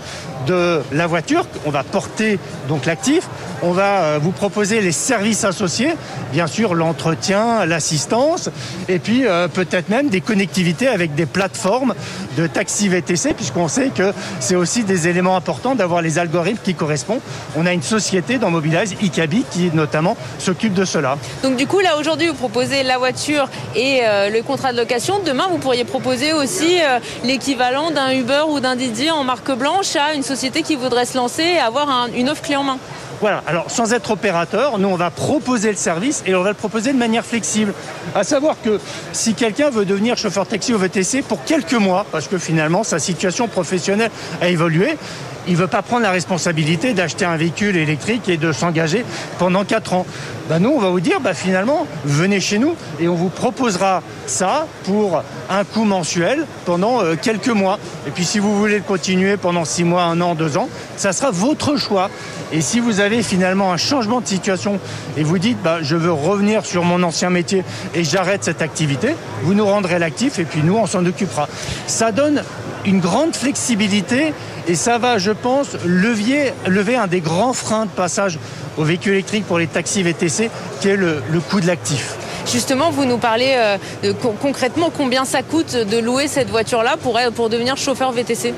de 0.47 0.83
la 0.93 1.07
voiture. 1.07 1.47
On 1.65 1.71
va 1.71 1.83
porter 1.83 2.39
donc 2.69 2.87
l'actif. 2.87 3.29
On 3.63 3.73
va 3.73 4.03
euh, 4.03 4.19
vous 4.21 4.31
proposer 4.31 4.83
les 4.83 4.93
services 4.93 5.45
associés, 5.45 5.95
bien 6.33 6.47
sûr 6.47 6.75
l'entretien, 6.75 7.65
l'assistance, 7.65 8.51
et 8.89 8.99
puis 8.99 9.27
euh, 9.27 9.49
peut-être 9.49 9.89
même 9.89 10.11
des 10.11 10.21
connectivités 10.21 10.89
avec 10.89 11.15
des 11.15 11.25
plateformes 11.25 11.95
de 12.37 12.47
taxi 12.47 12.89
VTC, 12.89 13.33
puisqu'on 13.33 13.69
sait 13.69 13.89
que 13.89 14.13
c'est 14.41 14.55
aussi 14.55 14.85
des 14.85 15.09
éléments 15.09 15.37
importants 15.37 15.75
d'avoir 15.75 16.03
les 16.03 16.19
algorithmes 16.19 16.61
qui 16.63 16.75
correspondent. 16.75 17.21
On 17.57 17.65
a 17.65 17.73
une 17.73 17.83
société 17.83 18.37
dans 18.39 18.51
Mobilize, 18.51 18.97
Icabi, 19.01 19.45
qui 19.51 19.71
notamment 19.73 20.17
s'occupe 20.39 20.75
de 20.75 20.85
cela. 20.85 21.17
Donc 21.43 21.57
du 21.57 21.67
coup, 21.67 21.81
là 21.81 21.97
aujourd'hui, 21.99 22.29
vous 22.29 22.35
proposez 22.35 22.83
la 22.83 22.99
voiture 22.99 23.49
et 23.75 24.01
euh, 24.03 24.29
le 24.29 24.43
contrat 24.43 24.73
de 24.73 24.79
location. 24.79 25.21
Demain, 25.25 25.47
vous 25.51 25.59
pourriez 25.59 25.85
proposer 25.85 26.33
aussi 26.33 26.81
l'équivalent 27.25 27.91
d'un 27.91 28.13
Uber 28.13 28.43
ou 28.49 28.61
d'un 28.61 28.77
Didi 28.77 29.11
en 29.11 29.25
marque 29.25 29.53
blanche 29.53 29.97
à 29.97 30.13
une 30.15 30.23
société 30.23 30.34
qui 30.35 30.77
voudrait 30.77 31.07
se 31.07 31.17
lancer 31.17 31.43
et 31.43 31.59
avoir 31.59 32.09
une 32.15 32.29
offre 32.29 32.43
clé 32.43 32.57
en 32.57 32.65
main. 32.65 32.79
Voilà, 33.21 33.43
alors 33.47 33.71
sans 33.71 33.93
être 33.93 34.11
opérateur, 34.11 34.79
nous 34.79 34.89
on 34.89 34.97
va 34.97 35.11
proposer 35.11 35.71
le 35.71 35.77
service 35.77 36.23
et 36.27 36.35
on 36.35 36.43
va 36.43 36.51
le 36.51 36.57
proposer 36.57 36.93
de 36.93 36.99
manière 36.99 37.25
flexible. 37.25 37.73
À 38.15 38.25
savoir 38.25 38.57
que 38.63 38.81
si 39.13 39.35
quelqu'un 39.35 39.71
veut 39.71 39.85
devenir 39.85 40.17
chauffeur 40.19 40.47
taxi 40.47 40.75
ou 40.75 40.79
VTC 40.79 41.23
pour 41.23 41.43
quelques 41.45 41.75
mois, 41.75 42.05
parce 42.11 42.29
que 42.29 42.39
finalement 42.39 42.83
sa 42.83 42.99
situation 42.99 43.49
professionnelle 43.49 44.11
a 44.41 44.49
évolué, 44.49 44.99
il 45.47 45.55
ne 45.55 45.59
veut 45.59 45.67
pas 45.67 45.83
prendre 45.83 46.03
la 46.03 46.11
responsabilité 46.11 46.95
d'acheter 46.95 47.25
un 47.25 47.37
véhicule 47.37 47.77
électrique 47.77 48.29
et 48.29 48.37
de 48.37 48.53
s'engager 48.53 49.05
pendant 49.39 49.65
4 49.65 49.93
ans. 49.93 50.07
Ben 50.49 50.59
nous, 50.59 50.71
on 50.71 50.81
va 50.81 50.91
vous 50.91 51.01
dire, 51.01 51.21
bah, 51.21 51.33
finalement, 51.33 51.87
venez 52.05 52.41
chez 52.41 52.59
nous 52.59 52.75
et 53.01 53.09
on 53.09 53.15
vous 53.15 53.31
proposera 53.31 54.03
ça 54.27 54.67
pour 54.85 55.23
un 55.49 55.65
coût 55.65 55.85
mensuel 55.85 56.47
pendant 56.67 57.03
euh, 57.03 57.15
quelques 57.21 57.49
mois. 57.49 57.79
Et 58.07 58.11
puis 58.11 58.25
si 58.25 58.39
vous 58.39 58.57
voulez 58.59 58.77
le 58.77 58.85
continuer 58.85 59.37
pendant 59.37 59.65
6 59.65 59.85
mois, 59.85 60.05
1 60.05 60.21
an, 60.21 60.35
2 60.35 60.59
ans, 60.59 60.69
ça 60.97 61.13
sera 61.13 61.31
votre 61.31 61.77
choix. 61.77 62.11
Et 62.53 62.61
si 62.61 62.81
vous 62.81 63.01
avez 63.01 63.23
finalement 63.23 63.73
un 63.73 63.79
changement 63.79 64.21
de 64.21 64.27
situation 64.27 64.79
et 65.17 65.23
vous 65.23 65.39
dites, 65.39 65.63
bah, 65.63 65.79
je 65.81 65.97
veux 65.97 66.13
revenir 66.13 66.67
sur 66.67 66.85
mon 66.85 67.03
ancien 67.03 67.31
métier 67.31 67.65
et 67.95 68.05
j'arrête 68.05 68.45
cette 68.45 68.63
activité, 68.63 69.15
vous 69.43 69.55
nous 69.55 69.67
rendrez 69.67 69.99
l'actif 69.99 70.39
et 70.39 70.45
puis 70.45 70.63
nous, 70.63 70.77
on 70.77 70.87
s'en 70.87 71.05
occupera. 71.07 71.49
Ça 71.87 72.13
donne 72.13 72.43
une 72.85 73.01
grande 73.01 73.35
flexibilité 73.35 74.35
et 74.67 74.75
ça 74.75 74.99
va, 74.99 75.19
je 75.19 75.31
pense, 75.31 75.77
lever, 75.85 76.53
lever 76.67 76.97
un 76.97 77.07
des 77.07 77.21
grands 77.21 77.53
freins 77.53 77.85
de 77.87 77.91
passage 77.91 78.39
aux 78.79 78.85
véhicules 78.85 79.13
électriques 79.13 79.47
pour 79.47 79.59
les 79.59 79.67
taxis 79.67 80.03
VTC, 80.03 80.51
qui 80.81 80.89
est 80.89 80.97
le, 80.97 81.23
coût 81.51 81.61
de 81.61 81.67
l'actif. 81.67 82.17
Justement, 82.51 82.91
vous 82.91 83.05
nous 83.05 83.19
parlez 83.19 83.55
euh, 83.57 83.79
de, 84.03 84.13
concrètement 84.13 84.91
combien 84.95 85.25
ça 85.25 85.43
coûte 85.43 85.77
de 85.77 85.99
louer 85.99 86.29
cette 86.29 86.51
voiture-là 86.51 86.97
pour, 86.97 87.19
pour 87.35 87.49
devenir 87.49 87.77
chauffeur 87.77 88.13
VTC 88.13 88.55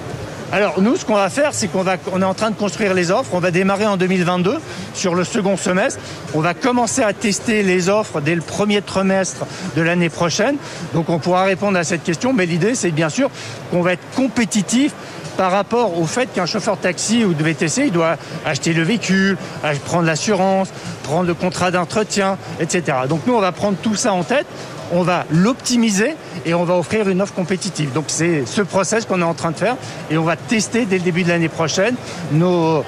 alors 0.53 0.81
nous, 0.81 0.95
ce 0.95 1.05
qu'on 1.05 1.17
va 1.17 1.29
faire, 1.29 1.53
c'est 1.53 1.67
qu'on 1.67 1.83
va, 1.83 1.97
on 2.13 2.23
est 2.23 2.25
en 2.25 2.35
train 2.35 2.51
de 2.51 2.55
construire 2.55 2.95
les 2.95 3.11
offres. 3.11 3.31
On 3.33 3.41
va 3.41 3.51
démarrer 3.51 3.85
en 3.85 3.97
2022 3.97 4.59
sur 4.95 5.17
le 5.17 5.25
second 5.25 5.57
semestre. 5.57 5.99
On 6.35 6.41
va 6.41 6.55
commencer 6.55 7.03
à 7.03 7.13
tester 7.13 7.65
les 7.65 7.89
offres 7.89 8.21
dès 8.21 8.37
le 8.37 8.43
premier 8.43 8.81
trimestre 8.81 9.45
de 9.75 9.83
l'année 9.83 10.09
prochaine. 10.09 10.57
Donc 10.95 11.09
on 11.09 11.19
pourra 11.19 11.43
répondre 11.43 11.77
à 11.77 11.83
cette 11.83 12.05
question. 12.05 12.33
Mais 12.33 12.47
l'idée, 12.47 12.77
c'est 12.77 12.93
bien 12.93 13.09
sûr 13.09 13.29
qu'on 13.73 13.83
va 13.83 13.95
être 13.95 14.05
compétitif 14.15 14.93
par 15.37 15.53
rapport 15.53 15.99
au 15.99 16.07
fait 16.07 16.33
qu'un 16.33 16.47
chauffeur 16.47 16.79
taxi 16.79 17.25
ou 17.25 17.35
de 17.35 17.43
VTC, 17.43 17.87
il 17.87 17.93
doit 17.93 18.17
acheter 18.45 18.73
le 18.73 18.83
véhicule, 18.83 19.37
prendre 19.85 20.05
l'assurance, 20.05 20.69
prendre 21.03 21.27
le 21.27 21.35
contrat 21.35 21.71
d'entretien, 21.71 22.39
etc. 22.61 22.99
Donc 23.09 23.21
nous, 23.27 23.35
on 23.35 23.41
va 23.41 23.53
prendre 23.53 23.77
tout 23.77 23.95
ça 23.95 24.13
en 24.13 24.23
tête 24.23 24.47
on 24.93 25.03
va 25.03 25.25
l'optimiser 25.31 26.15
et 26.45 26.55
on 26.55 26.65
va 26.65 26.77
offrir 26.77 27.09
une 27.09 27.23
offre 27.23 27.35
compétitive. 27.35 27.93
Donc 27.93 28.05
c'est 28.09 28.47
ce 28.47 28.63
process 28.63 29.05
qu'on 29.05 29.21
est 29.21 29.25
en 29.25 29.35
train 29.35 29.51
de 29.51 29.57
faire 29.57 29.77
et 30.11 30.19
on 30.19 30.25
va 30.25 30.37
tester 30.37 30.85
dès 30.85 30.99
le 30.99 31.05
début 31.05 31.25
de 31.25 31.29
l'année 31.29 31.49
prochaine 31.49 31.97
nos, 32.33 32.85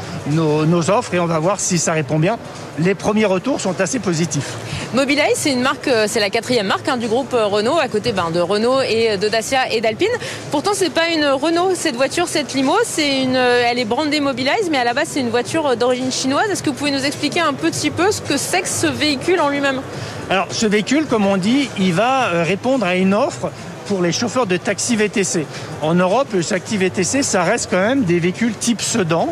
offres 0.91 1.15
et 1.15 1.21
on 1.21 1.27
va 1.27 1.39
voir 1.39 1.61
si 1.61 1.79
ça 1.79 1.93
répond 1.93 2.19
bien. 2.19 2.39
Les 2.79 2.95
premiers 2.95 3.25
retours 3.25 3.61
sont 3.61 3.81
assez 3.81 3.99
positifs. 3.99 4.55
Mobileye, 4.95 5.33
c'est 5.35 5.53
une 5.53 5.63
marque, 5.63 5.89
euh, 5.89 6.07
c'est 6.09 6.21
la 6.21 6.31
quatrième 6.31 6.69
marque 6.69 6.89
hein, 6.89 6.97
du 6.97 7.09
groupe 7.09 7.35
euh, 7.35 7.47
Renault, 7.47 7.79
à 7.79 7.89
côté 7.89 8.13
ben, 8.13 8.31
de 8.31 8.39
Renault 8.39 8.81
et 8.81 9.19
de 9.19 9.29
Dacia 9.29 9.71
et 9.73 9.81
d'Alpine. 9.81 10.07
Pourtant, 10.53 10.71
c'est 10.75 10.91
pas 10.91 11.09
une 11.09 11.25
Renault 11.27 11.73
cette 11.75 11.97
voiture, 11.97 12.29
cette 12.29 12.55
limo, 12.55 12.75
c'est 12.85 13.23
une, 13.23 13.37
euh, 13.37 13.65
elle 13.69 13.81
est 13.81 13.85
brandée 13.85 14.21
Mobilize, 14.21 14.69
mais 14.71 14.79
à 14.79 14.85
la 14.85 14.95
base, 14.95 15.09
c'est 15.11 15.21
une 15.21 15.31
voiture 15.31 15.77
d'origine 15.77 16.13
chinoise. 16.13 16.49
Est-ce 16.51 16.63
que 16.63 16.71
vous 16.71 16.77
pouvez 16.77 16.93
nous 16.93 17.05
expliquer 17.05 17.41
un 17.41 17.53
petit 17.53 17.91
peu 17.91 18.13
ce 18.13 18.21
que 18.21 18.37
c'est 18.37 18.63
que 18.63 18.69
ce 18.69 18.87
véhicule 18.87 19.41
en 19.41 19.49
lui-même? 19.49 19.83
Alors 20.31 20.49
ce 20.51 20.67
véhicule, 20.67 21.07
comme 21.07 21.25
on 21.25 21.39
dit, 21.39 21.71
il 21.79 21.95
va 21.95 22.27
euh, 22.27 22.45
répondre 22.47 22.85
à 22.85 22.97
une 22.97 23.15
offre 23.15 23.51
pour 23.87 24.03
les 24.03 24.13
chauffeurs 24.13 24.47
de 24.47 24.59
taxi 24.59 24.95
VTC. 24.95 25.47
En 25.81 25.95
Europe, 25.95 26.29
le 26.35 26.45
taxi 26.45 26.77
VTC, 26.77 27.23
ça 27.23 27.43
reste 27.43 27.69
quand 27.71 27.81
même 27.81 28.05
des 28.05 28.19
véhicules 28.19 28.55
type 28.55 28.83
sedan. 28.83 29.29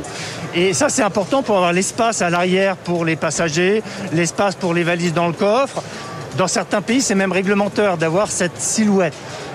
Et 0.54 0.72
ça, 0.72 0.88
c'est 0.88 1.02
important 1.02 1.42
pour 1.42 1.56
avoir 1.56 1.74
l'espace 1.74 2.22
à 2.22 2.30
l'arrière 2.30 2.76
pour 2.78 3.04
les 3.04 3.16
passagers, 3.16 3.82
l'espace 4.14 4.54
pour 4.54 4.72
les 4.72 4.84
valises 4.84 5.12
dans 5.12 5.26
le 5.26 5.34
coffre. 5.34 5.82
Dans 6.38 6.48
certains 6.48 6.80
pays, 6.80 7.02
c'est 7.02 7.14
même 7.14 7.32
réglementaire 7.32 7.98
d'avoir 7.98 8.30
cette 8.30 8.58
silhouette. 8.58 9.14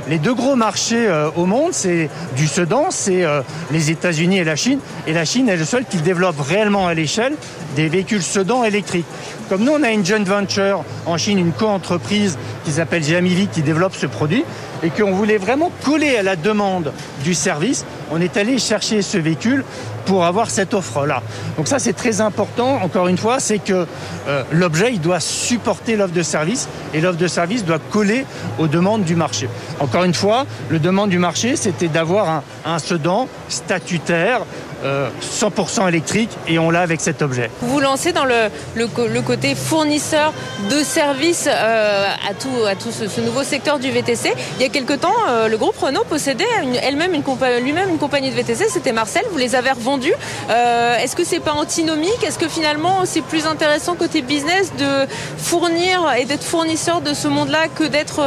Les 0.10 0.20
deux 0.20 0.34
gros 0.34 0.56
marchés 0.56 1.08
euh, 1.08 1.30
au 1.36 1.46
monde, 1.46 1.74
c'est 1.74 2.10
du 2.36 2.48
sedan, 2.48 2.88
c'est 2.90 3.24
euh, 3.24 3.42
les 3.72 3.92
États-Unis 3.92 4.38
et 4.40 4.44
la 4.44 4.56
Chine. 4.56 4.80
Et 5.08 5.14
la 5.14 5.26
Chine 5.26 5.50
est 5.50 5.58
le 5.58 5.66
seul 5.66 5.86
qui 5.86 5.98
développe 5.98 6.40
réellement 6.40 6.88
à 6.88 6.94
l'échelle 6.94 7.34
des 7.76 7.88
véhicules 7.88 8.22
sedan 8.22 8.64
électriques. 8.64 9.06
Comme 9.50 9.64
nous, 9.64 9.72
on 9.72 9.84
a 9.84 9.92
une 9.92 10.06
joint 10.06 10.24
venture 10.24 10.84
en 11.06 11.18
Chine, 11.18 11.40
une 11.40 11.52
co-entreprise 11.52 12.38
qui 12.64 12.72
s'appelle 12.72 13.04
Jamivi 13.04 13.48
qui 13.48 13.62
développe 13.62 13.96
ce 13.96 14.06
produit 14.06 14.44
et 14.84 14.90
qu'on 14.90 15.12
voulait 15.12 15.38
vraiment 15.38 15.72
coller 15.84 16.16
à 16.18 16.24
la 16.24 16.36
demande 16.36 16.92
du 17.24 17.34
service, 17.34 17.86
on 18.12 18.20
est 18.20 18.38
allé 18.38 18.58
chercher 18.58 19.02
ce 19.02 19.18
véhicule 19.18 19.64
pour 20.06 20.26
avoir 20.26 20.50
cette 20.50 20.74
offre-là. 20.74 21.22
Donc 21.58 21.68
ça, 21.68 21.80
c'est 21.80 21.94
très 21.94 22.22
important, 22.22 22.82
encore 22.82 23.08
une 23.08 23.18
fois, 23.18 23.40
c'est 23.40 23.60
que 23.60 23.86
euh, 24.28 24.44
l'objet, 24.52 24.92
il 24.94 25.02
doit 25.02 25.20
supporter 25.20 25.96
l'offre 25.96 26.14
de 26.14 26.24
service 26.24 26.68
et 26.94 27.02
l'offre 27.02 27.20
de 27.20 27.28
service 27.28 27.64
doit 27.64 27.80
coller 27.80 28.26
aux 28.58 28.68
demandes 28.68 29.04
du 29.04 29.16
marché. 29.16 29.48
Encore 29.80 30.04
une 30.04 30.14
fois, 30.14 30.46
le 30.70 30.80
demande 30.80 31.10
du 31.10 31.20
marché, 31.20 31.56
c'était 31.56 31.88
d'avoir 31.88 32.44
un 32.66 32.80
sedan 32.80 33.28
statutaire 33.50 34.42
100% 34.84 35.84
euh, 35.84 35.88
électrique 35.88 36.30
et 36.48 36.60
on 36.60 36.70
l'a 36.70 36.82
avec 36.82 37.02
cet 37.02 37.22
objet. 37.22 37.50
Vous 37.62 37.74
vous 37.74 37.80
lancez 37.80 38.12
dans 38.12 38.26
le, 38.26 38.50
le, 38.76 39.22
côté 39.22 39.56
fournisseur 39.56 40.34
de 40.70 40.84
services 40.84 41.48
euh, 41.48 42.06
à 42.30 42.34
tout, 42.34 42.66
à 42.68 42.76
tout 42.76 42.92
ce, 42.92 43.22
nouveau 43.22 43.44
secteur 43.44 43.80
du 43.80 43.92
VTC. 43.92 44.34
Il 44.58 44.62
y 44.62 44.66
a 44.66 44.70
quelque 44.70 44.94
temps, 44.94 45.14
euh, 45.30 45.48
le 45.48 45.58
groupe 45.58 45.78
Renault 45.78 46.04
possédait 46.04 46.46
elle-même 46.82 47.14
une, 47.14 47.24
lui-même 47.64 47.90
une 47.90 47.98
compagnie 47.98 48.30
de 48.30 48.36
VTC, 48.36 48.66
c'était 48.70 48.94
Marcel, 48.94 49.24
vous 49.32 49.38
les 49.38 49.56
avez 49.56 49.72
revendus. 49.72 50.14
Est-ce 50.50 51.16
que 51.16 51.24
c'est 51.24 51.40
pas 51.40 51.54
antinomique? 51.54 52.24
Est-ce 52.26 52.40
que 52.40 52.48
finalement 52.48 53.06
c'est 53.06 53.22
plus 53.22 53.46
intéressant 53.46 53.96
côté 53.96 54.22
business 54.22 54.72
de 54.78 55.08
fournir 55.38 56.12
et 56.18 56.26
d'être 56.26 56.44
fournisseur 56.44 57.02
de 57.02 57.14
ce 57.14 57.28
monde-là 57.28 57.68
que 57.74 57.84
d'être 57.84 58.22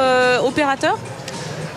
opérateur? 0.45 0.99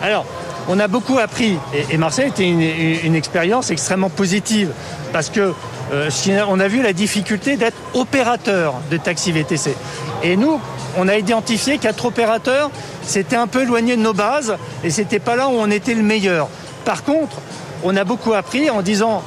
Alors, 0.02 0.24
on 0.68 0.78
a 0.78 0.86
beaucoup 0.86 1.18
appris. 1.18 1.58
Et, 1.90 1.96
Marseille 1.96 2.28
était 2.28 2.48
une, 2.48 3.14
expérience 3.14 3.70
extrêmement 3.70 4.10
positive 4.10 4.70
parce 5.12 5.30
que 5.30 5.52
euh, 5.92 6.10
on 6.48 6.60
a 6.60 6.68
vu 6.68 6.82
la 6.82 6.92
difficulté 6.92 7.56
d'être 7.56 7.76
opérateur 7.94 8.74
de 8.90 8.98
taxi 8.98 9.32
VTC. 9.32 9.74
Et 10.22 10.36
nous, 10.36 10.60
on 10.98 11.08
a 11.08 11.16
identifié 11.16 11.78
qu'être 11.78 12.04
opérateur, 12.04 12.70
c'était 13.02 13.36
un 13.36 13.46
peu 13.46 13.62
éloigné 13.62 13.96
de 13.96 14.02
nos 14.02 14.12
bases 14.12 14.56
et 14.84 14.90
c'était 14.90 15.18
pas 15.18 15.36
là 15.36 15.48
où 15.48 15.52
on 15.52 15.70
était 15.70 15.94
le 15.94 16.02
meilleur. 16.02 16.48
Par 16.84 17.02
contre, 17.02 17.36
on 17.82 17.96
a 17.96 18.04
beaucoup 18.04 18.34
appris 18.34 18.68
en 18.68 18.82
disant 18.82 19.22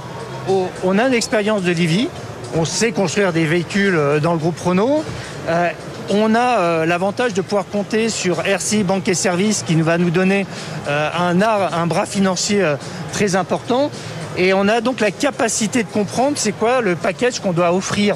oh, 0.50 0.68
on 0.84 1.00
a 1.00 1.08
l'expérience 1.08 1.64
de 1.64 1.72
Livy, 1.72 2.08
on 2.56 2.66
sait 2.66 2.92
construire 2.92 3.34
des 3.34 3.46
véhicules 3.46 3.96
euh, 3.96 4.20
dans 4.20 4.34
le 4.34 4.40
groupe 4.40 4.60
Renault. 4.60 5.04
Euh, 5.50 5.70
on 6.12 6.36
a 6.36 6.60
euh, 6.60 6.86
l'avantage 6.86 7.34
de 7.34 7.42
pouvoir 7.42 7.66
compter 7.66 8.10
sur 8.10 8.42
RCI 8.42 8.84
Banque 8.84 9.08
et 9.08 9.14
Services 9.14 9.64
qui 9.66 9.76
va 9.76 9.98
nous 9.98 10.10
donner 10.10 10.46
euh, 10.88 11.10
un, 11.18 11.42
un 11.42 11.88
bras 11.88 12.06
financier 12.06 12.62
euh, 12.62 12.76
très 13.14 13.36
important. 13.36 13.90
Et 14.38 14.54
on 14.54 14.68
a 14.68 14.82
donc 14.82 15.00
la 15.00 15.12
capacité 15.12 15.84
de 15.84 15.90
comprendre 15.90 16.38
c'est 16.38 16.52
quoi 16.54 16.82
le 16.82 16.96
package 16.96 17.40
qu'on 17.42 17.52
doit 17.52 17.74
offrir, 17.74 18.16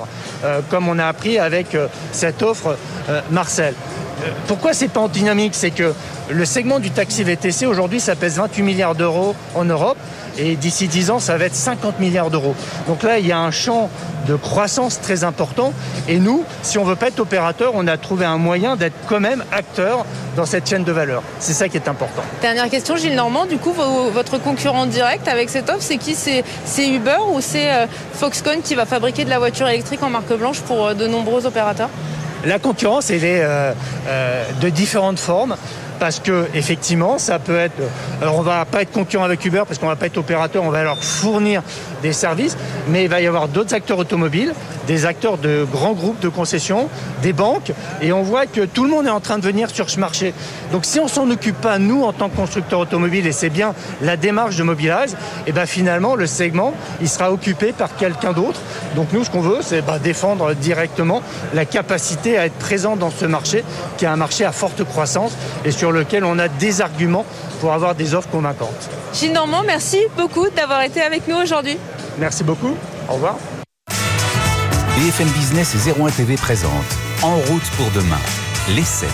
comme 0.69 0.87
on 0.87 0.97
a 0.97 1.07
appris 1.07 1.39
avec 1.39 1.75
cette 2.13 2.41
offre 2.41 2.77
Marcel. 3.31 3.73
Pourquoi 4.47 4.73
c'est 4.73 4.87
pas 4.87 5.07
dynamique? 5.07 5.55
C'est 5.55 5.71
que 5.71 5.93
le 6.29 6.45
segment 6.45 6.79
du 6.79 6.91
taxi 6.91 7.23
VTC 7.23 7.65
aujourd'hui, 7.65 7.99
ça 7.99 8.15
pèse 8.15 8.37
28 8.37 8.63
milliards 8.63 8.95
d'euros 8.95 9.35
en 9.53 9.65
Europe 9.65 9.97
et 10.37 10.55
d'ici 10.55 10.87
10 10.87 11.11
ans, 11.11 11.19
ça 11.19 11.37
va 11.37 11.45
être 11.45 11.55
50 11.55 11.99
milliards 11.99 12.29
d'euros. 12.29 12.55
Donc 12.87 13.03
là, 13.03 13.19
il 13.19 13.27
y 13.27 13.31
a 13.31 13.39
un 13.39 13.51
champ 13.51 13.89
de 14.27 14.35
croissance 14.35 14.99
très 14.99 15.23
important. 15.23 15.71
Et 16.07 16.17
nous, 16.17 16.43
si 16.61 16.77
on 16.77 16.83
veut 16.83 16.95
pas 16.95 17.07
être 17.07 17.19
opérateur, 17.19 17.71
on 17.75 17.87
a 17.87 17.97
trouvé 17.97 18.25
un 18.25 18.37
moyen 18.37 18.75
d'être 18.75 18.95
quand 19.07 19.19
même 19.19 19.43
acteur 19.51 20.05
dans 20.35 20.45
cette 20.45 20.67
chaîne 20.67 20.83
de 20.83 20.91
valeur. 20.91 21.21
C'est 21.39 21.53
ça 21.53 21.69
qui 21.69 21.77
est 21.77 21.87
important. 21.87 22.23
Dernière 22.41 22.69
question, 22.69 22.95
Gilles 22.97 23.15
Normand. 23.15 23.45
Du 23.45 23.57
coup, 23.57 23.71
votre 23.71 24.37
concurrent 24.39 24.85
direct 24.87 25.27
avec 25.27 25.49
cette 25.49 25.69
offre, 25.69 25.81
c'est 25.81 25.97
qui? 25.97 26.15
C'est 26.15 26.89
Uber 26.89 27.17
ou 27.31 27.39
c'est 27.41 27.71
euh, 27.71 27.85
Foxconn 28.13 28.61
qui 28.61 28.75
va 28.75 28.85
fabriquer 28.85 29.25
de 29.25 29.29
la 29.29 29.39
voiture 29.39 29.67
électrique 29.67 30.03
en 30.03 30.09
marque 30.09 30.33
blanche 30.33 30.59
pour 30.61 30.87
euh, 30.87 30.93
de 30.93 31.07
nombreux 31.07 31.45
opérateurs? 31.45 31.89
La 32.43 32.59
concurrence, 32.59 33.09
elle 33.09 33.23
est 33.23 33.41
euh, 33.41 33.73
de 34.61 34.69
différentes 34.69 35.19
formes. 35.19 35.55
Parce 35.99 36.19
que 36.19 36.45
effectivement, 36.53 37.17
ça 37.17 37.39
peut 37.39 37.57
être. 37.57 37.81
Alors, 38.21 38.37
on 38.37 38.41
va 38.41 38.65
pas 38.65 38.81
être 38.81 38.91
concurrent 38.91 39.23
avec 39.23 39.43
Uber 39.45 39.63
parce 39.67 39.79
qu'on 39.79 39.87
va 39.87 39.95
pas 39.95 40.07
être 40.07 40.17
opérateur, 40.17 40.63
on 40.63 40.69
va 40.69 40.83
leur 40.83 41.03
fournir 41.03 41.61
des 42.01 42.13
services, 42.13 42.57
mais 42.89 43.03
il 43.03 43.09
va 43.09 43.21
y 43.21 43.27
avoir 43.27 43.47
d'autres 43.47 43.73
acteurs 43.73 43.97
automobiles, 43.97 44.53
des 44.87 45.05
acteurs 45.05 45.37
de 45.37 45.65
grands 45.71 45.93
groupes 45.93 46.19
de 46.19 46.29
concessions, 46.29 46.89
des 47.21 47.33
banques, 47.33 47.71
et 48.01 48.13
on 48.13 48.21
voit 48.21 48.45
que 48.45 48.61
tout 48.61 48.83
le 48.83 48.89
monde 48.89 49.07
est 49.07 49.11
en 49.11 49.19
train 49.19 49.37
de 49.37 49.43
venir 49.43 49.69
sur 49.69 49.89
ce 49.89 49.99
marché. 49.99 50.33
Donc, 50.71 50.85
si 50.85 50.99
on 50.99 51.07
s'en 51.07 51.29
occupe 51.29 51.59
pas 51.59 51.79
nous 51.79 52.03
en 52.03 52.13
tant 52.13 52.29
que 52.29 52.35
constructeur 52.35 52.79
automobile, 52.79 53.25
et 53.25 53.31
c'est 53.31 53.49
bien 53.49 53.73
la 54.01 54.17
démarche 54.17 54.55
de 54.57 54.63
Mobilize, 54.63 55.15
et 55.47 55.51
ben 55.51 55.65
finalement 55.65 56.15
le 56.15 56.27
segment 56.27 56.73
il 57.01 57.09
sera 57.09 57.31
occupé 57.31 57.71
par 57.71 57.95
quelqu'un 57.95 58.33
d'autre. 58.33 58.59
Donc 58.95 59.07
nous, 59.13 59.23
ce 59.23 59.29
qu'on 59.29 59.41
veut, 59.41 59.59
c'est 59.61 59.81
bah, 59.81 59.99
défendre 59.99 60.53
directement 60.53 61.21
la 61.53 61.65
capacité 61.65 62.37
à 62.37 62.45
être 62.45 62.55
présent 62.55 62.95
dans 62.95 63.09
ce 63.09 63.25
marché, 63.25 63.63
qui 63.97 64.05
est 64.05 64.07
un 64.07 64.15
marché 64.15 64.45
à 64.45 64.51
forte 64.51 64.83
croissance 64.83 65.33
lequel 65.91 66.23
on 66.23 66.39
a 66.39 66.47
des 66.47 66.81
arguments 66.81 67.25
pour 67.59 67.73
avoir 67.73 67.95
des 67.95 68.13
offres 68.13 68.29
convaincantes. 68.29 68.89
Gilles 69.13 69.33
Normand, 69.33 69.63
merci 69.65 69.99
beaucoup 70.17 70.49
d'avoir 70.49 70.81
été 70.81 71.01
avec 71.01 71.27
nous 71.27 71.35
aujourd'hui. 71.35 71.77
Merci 72.17 72.43
beaucoup. 72.43 72.75
Au 73.09 73.13
revoir. 73.13 73.37
BFM 74.97 75.27
Business 75.29 75.75
et 75.75 76.01
01 76.01 76.09
TV 76.09 76.35
présente 76.35 76.71
En 77.21 77.35
route 77.35 77.69
pour 77.77 77.91
demain, 77.91 78.19
l'essai. 78.75 79.07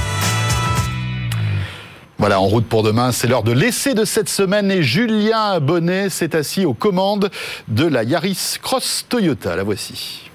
Voilà, 2.18 2.40
en 2.40 2.46
route 2.46 2.68
pour 2.68 2.84
demain, 2.84 3.12
c'est 3.12 3.28
l'heure 3.28 3.42
de 3.42 3.52
l'essai 3.52 3.96
de 3.96 4.06
cette 4.06 4.30
semaine 4.30 4.70
et 4.70 4.84
Julien 4.84 5.60
Bonnet 5.60 6.10
s'est 6.10 6.36
assis 6.36 6.66
aux 6.66 6.76
commandes 6.76 7.32
de 7.68 7.86
la 7.86 8.04
Yaris 8.04 8.58
Cross 8.62 9.08
Toyota. 9.10 9.56
La 9.56 9.64
voici. 9.64 10.31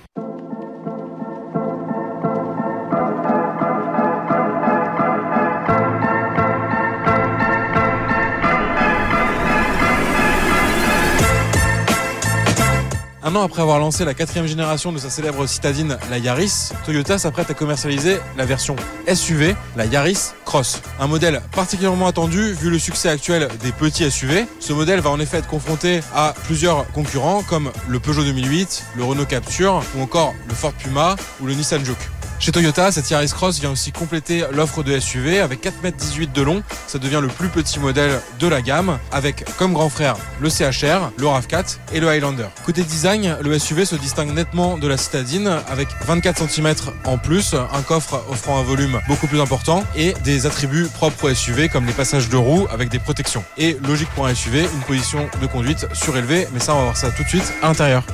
Un 13.26 13.34
an 13.34 13.42
après 13.42 13.60
avoir 13.60 13.80
lancé 13.80 14.04
la 14.04 14.14
quatrième 14.14 14.46
génération 14.46 14.92
de 14.92 14.98
sa 14.98 15.10
célèbre 15.10 15.48
citadine, 15.48 15.98
la 16.10 16.18
Yaris, 16.18 16.70
Toyota 16.84 17.18
s'apprête 17.18 17.50
à 17.50 17.54
commercialiser 17.54 18.18
la 18.36 18.44
version 18.44 18.76
SUV, 19.12 19.56
la 19.74 19.84
Yaris 19.84 20.30
Cross. 20.44 20.80
Un 21.00 21.08
modèle 21.08 21.42
particulièrement 21.50 22.06
attendu 22.06 22.52
vu 22.52 22.70
le 22.70 22.78
succès 22.78 23.08
actuel 23.08 23.48
des 23.64 23.72
petits 23.72 24.08
SUV. 24.08 24.46
Ce 24.60 24.72
modèle 24.72 25.00
va 25.00 25.10
en 25.10 25.18
effet 25.18 25.38
être 25.38 25.48
confronté 25.48 26.02
à 26.14 26.34
plusieurs 26.44 26.86
concurrents 26.92 27.42
comme 27.42 27.72
le 27.88 27.98
Peugeot 27.98 28.22
2008, 28.22 28.84
le 28.94 29.02
Renault 29.02 29.26
Capture 29.26 29.82
ou 29.96 30.02
encore 30.02 30.32
le 30.46 30.54
Ford 30.54 30.72
Puma 30.74 31.16
ou 31.40 31.46
le 31.46 31.54
Nissan 31.54 31.84
Juke. 31.84 32.15
Chez 32.38 32.52
Toyota, 32.52 32.92
cette 32.92 33.10
Yaris 33.10 33.30
Cross 33.30 33.60
vient 33.60 33.70
aussi 33.70 33.92
compléter 33.92 34.44
l'offre 34.52 34.82
de 34.82 34.98
SUV 34.98 35.40
avec 35.40 35.64
4,18 35.64 36.22
m 36.22 36.26
de 36.34 36.42
long. 36.42 36.62
Ça 36.86 36.98
devient 36.98 37.20
le 37.20 37.28
plus 37.28 37.48
petit 37.48 37.80
modèle 37.80 38.20
de 38.38 38.46
la 38.46 38.60
gamme 38.60 38.98
avec 39.10 39.44
comme 39.56 39.72
grand 39.72 39.88
frère 39.88 40.16
le 40.40 40.50
CHR, 40.50 41.12
le 41.16 41.26
RAV4 41.26 41.78
et 41.94 42.00
le 42.00 42.08
Highlander. 42.08 42.46
Côté 42.64 42.82
design, 42.82 43.36
le 43.40 43.58
SUV 43.58 43.86
se 43.86 43.96
distingue 43.96 44.34
nettement 44.34 44.76
de 44.76 44.86
la 44.86 44.96
citadine 44.98 45.60
avec 45.68 45.88
24 46.06 46.48
cm 46.48 46.74
en 47.04 47.16
plus, 47.16 47.54
un 47.54 47.82
coffre 47.82 48.22
offrant 48.28 48.58
un 48.58 48.62
volume 48.62 49.00
beaucoup 49.08 49.26
plus 49.26 49.40
important 49.40 49.82
et 49.96 50.14
des 50.22 50.46
attributs 50.46 50.86
propres 50.86 51.30
au 51.30 51.34
SUV 51.34 51.68
comme 51.68 51.86
les 51.86 51.92
passages 51.92 52.28
de 52.28 52.36
roues 52.36 52.66
avec 52.70 52.90
des 52.90 52.98
protections. 52.98 53.44
Et 53.56 53.76
logique 53.88 54.10
pour 54.14 54.26
un 54.26 54.34
SUV, 54.34 54.60
une 54.60 54.82
position 54.86 55.28
de 55.40 55.46
conduite 55.46 55.86
surélevée, 55.94 56.46
mais 56.52 56.60
ça 56.60 56.74
on 56.74 56.78
va 56.78 56.84
voir 56.84 56.96
ça 56.96 57.10
tout 57.10 57.22
de 57.22 57.28
suite 57.28 57.52
à 57.62 57.68
l'intérieur. 57.68 58.04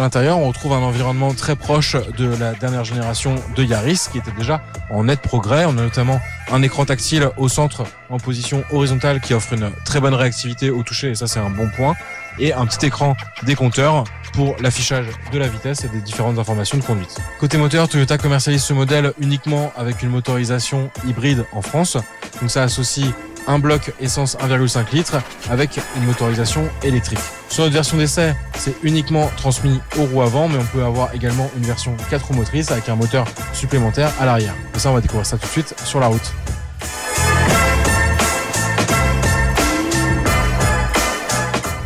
À 0.00 0.02
l'intérieur, 0.04 0.38
on 0.38 0.48
retrouve 0.48 0.72
un 0.72 0.78
environnement 0.78 1.34
très 1.34 1.56
proche 1.56 1.94
de 2.16 2.34
la 2.40 2.54
dernière 2.54 2.84
génération 2.84 3.34
de 3.54 3.62
Yaris, 3.62 4.06
qui 4.10 4.16
était 4.16 4.30
déjà 4.30 4.62
en 4.88 5.04
net 5.04 5.20
progrès. 5.20 5.66
On 5.66 5.76
a 5.76 5.82
notamment 5.82 6.22
un 6.50 6.62
écran 6.62 6.86
tactile 6.86 7.28
au 7.36 7.50
centre 7.50 7.84
en 8.08 8.16
position 8.16 8.64
horizontale 8.72 9.20
qui 9.20 9.34
offre 9.34 9.52
une 9.52 9.70
très 9.84 10.00
bonne 10.00 10.14
réactivité 10.14 10.70
au 10.70 10.82
toucher, 10.82 11.10
et 11.10 11.14
ça 11.14 11.26
c'est 11.26 11.38
un 11.38 11.50
bon 11.50 11.68
point. 11.76 11.96
Et 12.38 12.54
un 12.54 12.64
petit 12.64 12.86
écran 12.86 13.14
décompteur 13.42 14.04
pour 14.32 14.56
l'affichage 14.58 15.04
de 15.32 15.38
la 15.38 15.48
vitesse 15.48 15.84
et 15.84 15.88
des 15.88 16.00
différentes 16.00 16.38
informations 16.38 16.78
de 16.78 16.82
conduite. 16.82 17.18
Côté 17.38 17.58
moteur, 17.58 17.86
Toyota 17.86 18.16
commercialise 18.16 18.62
ce 18.62 18.72
modèle 18.72 19.12
uniquement 19.20 19.70
avec 19.76 20.02
une 20.02 20.08
motorisation 20.08 20.90
hybride 21.06 21.44
en 21.52 21.60
France. 21.60 21.98
Donc 22.40 22.50
ça 22.50 22.62
associe 22.62 23.12
un 23.46 23.58
bloc 23.58 23.92
essence 24.00 24.36
1,5 24.38 24.92
litre 24.92 25.16
avec 25.50 25.80
une 25.96 26.04
motorisation 26.04 26.68
électrique. 26.82 27.18
Sur 27.48 27.64
notre 27.64 27.74
version 27.74 27.96
d'essai, 27.96 28.34
c'est 28.56 28.74
uniquement 28.82 29.30
transmis 29.36 29.80
aux 29.98 30.04
roues 30.04 30.22
avant, 30.22 30.48
mais 30.48 30.58
on 30.58 30.64
peut 30.64 30.84
avoir 30.84 31.14
également 31.14 31.50
une 31.56 31.64
version 31.64 31.96
4 32.10 32.26
roues 32.26 32.34
motrices 32.34 32.70
avec 32.70 32.88
un 32.88 32.96
moteur 32.96 33.26
supplémentaire 33.52 34.12
à 34.20 34.26
l'arrière. 34.26 34.54
Et 34.74 34.78
ça, 34.78 34.90
on 34.90 34.94
va 34.94 35.00
découvrir 35.00 35.26
ça 35.26 35.36
tout 35.36 35.46
de 35.46 35.52
suite 35.52 35.74
sur 35.84 36.00
la 36.00 36.06
route. 36.06 36.32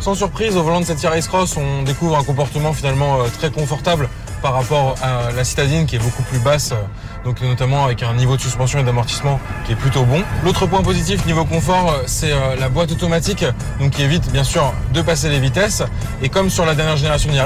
Sans 0.05 0.13
surprise, 0.13 0.55
au 0.55 0.61
volant 0.61 0.81
de 0.81 0.85
cette 0.85 1.01
Yaris 1.01 1.25
Cross, 1.27 1.57
on 1.57 1.81
découvre 1.81 2.15
un 2.15 2.23
comportement 2.23 2.73
finalement 2.73 3.21
euh, 3.21 3.27
très 3.39 3.49
confortable 3.49 4.07
par 4.45 4.53
rapport 4.53 4.93
à 5.01 5.31
la 5.31 5.43
citadine 5.43 5.87
qui 5.87 5.95
est 5.95 5.99
beaucoup 5.99 6.21
plus 6.21 6.37
basse, 6.37 6.71
euh, 6.71 6.75
donc 7.23 7.41
notamment 7.41 7.83
avec 7.83 8.03
un 8.03 8.13
niveau 8.13 8.35
de 8.35 8.41
suspension 8.41 8.77
et 8.77 8.83
d'amortissement 8.83 9.39
qui 9.65 9.71
est 9.71 9.75
plutôt 9.75 10.03
bon. 10.03 10.21
L'autre 10.43 10.67
point 10.67 10.83
positif 10.83 11.25
niveau 11.25 11.45
confort, 11.45 11.89
euh, 11.89 12.03
c'est 12.05 12.29
la 12.59 12.69
boîte 12.69 12.91
automatique, 12.91 13.43
donc 13.79 13.93
qui 13.93 14.03
évite 14.03 14.31
bien 14.31 14.43
sûr 14.43 14.71
de 14.93 15.01
passer 15.01 15.29
les 15.29 15.39
vitesses. 15.39 15.81
Et 16.21 16.29
comme 16.29 16.51
sur 16.51 16.63
la 16.63 16.75
dernière 16.75 16.95
génération 16.95 17.31
de 17.31 17.37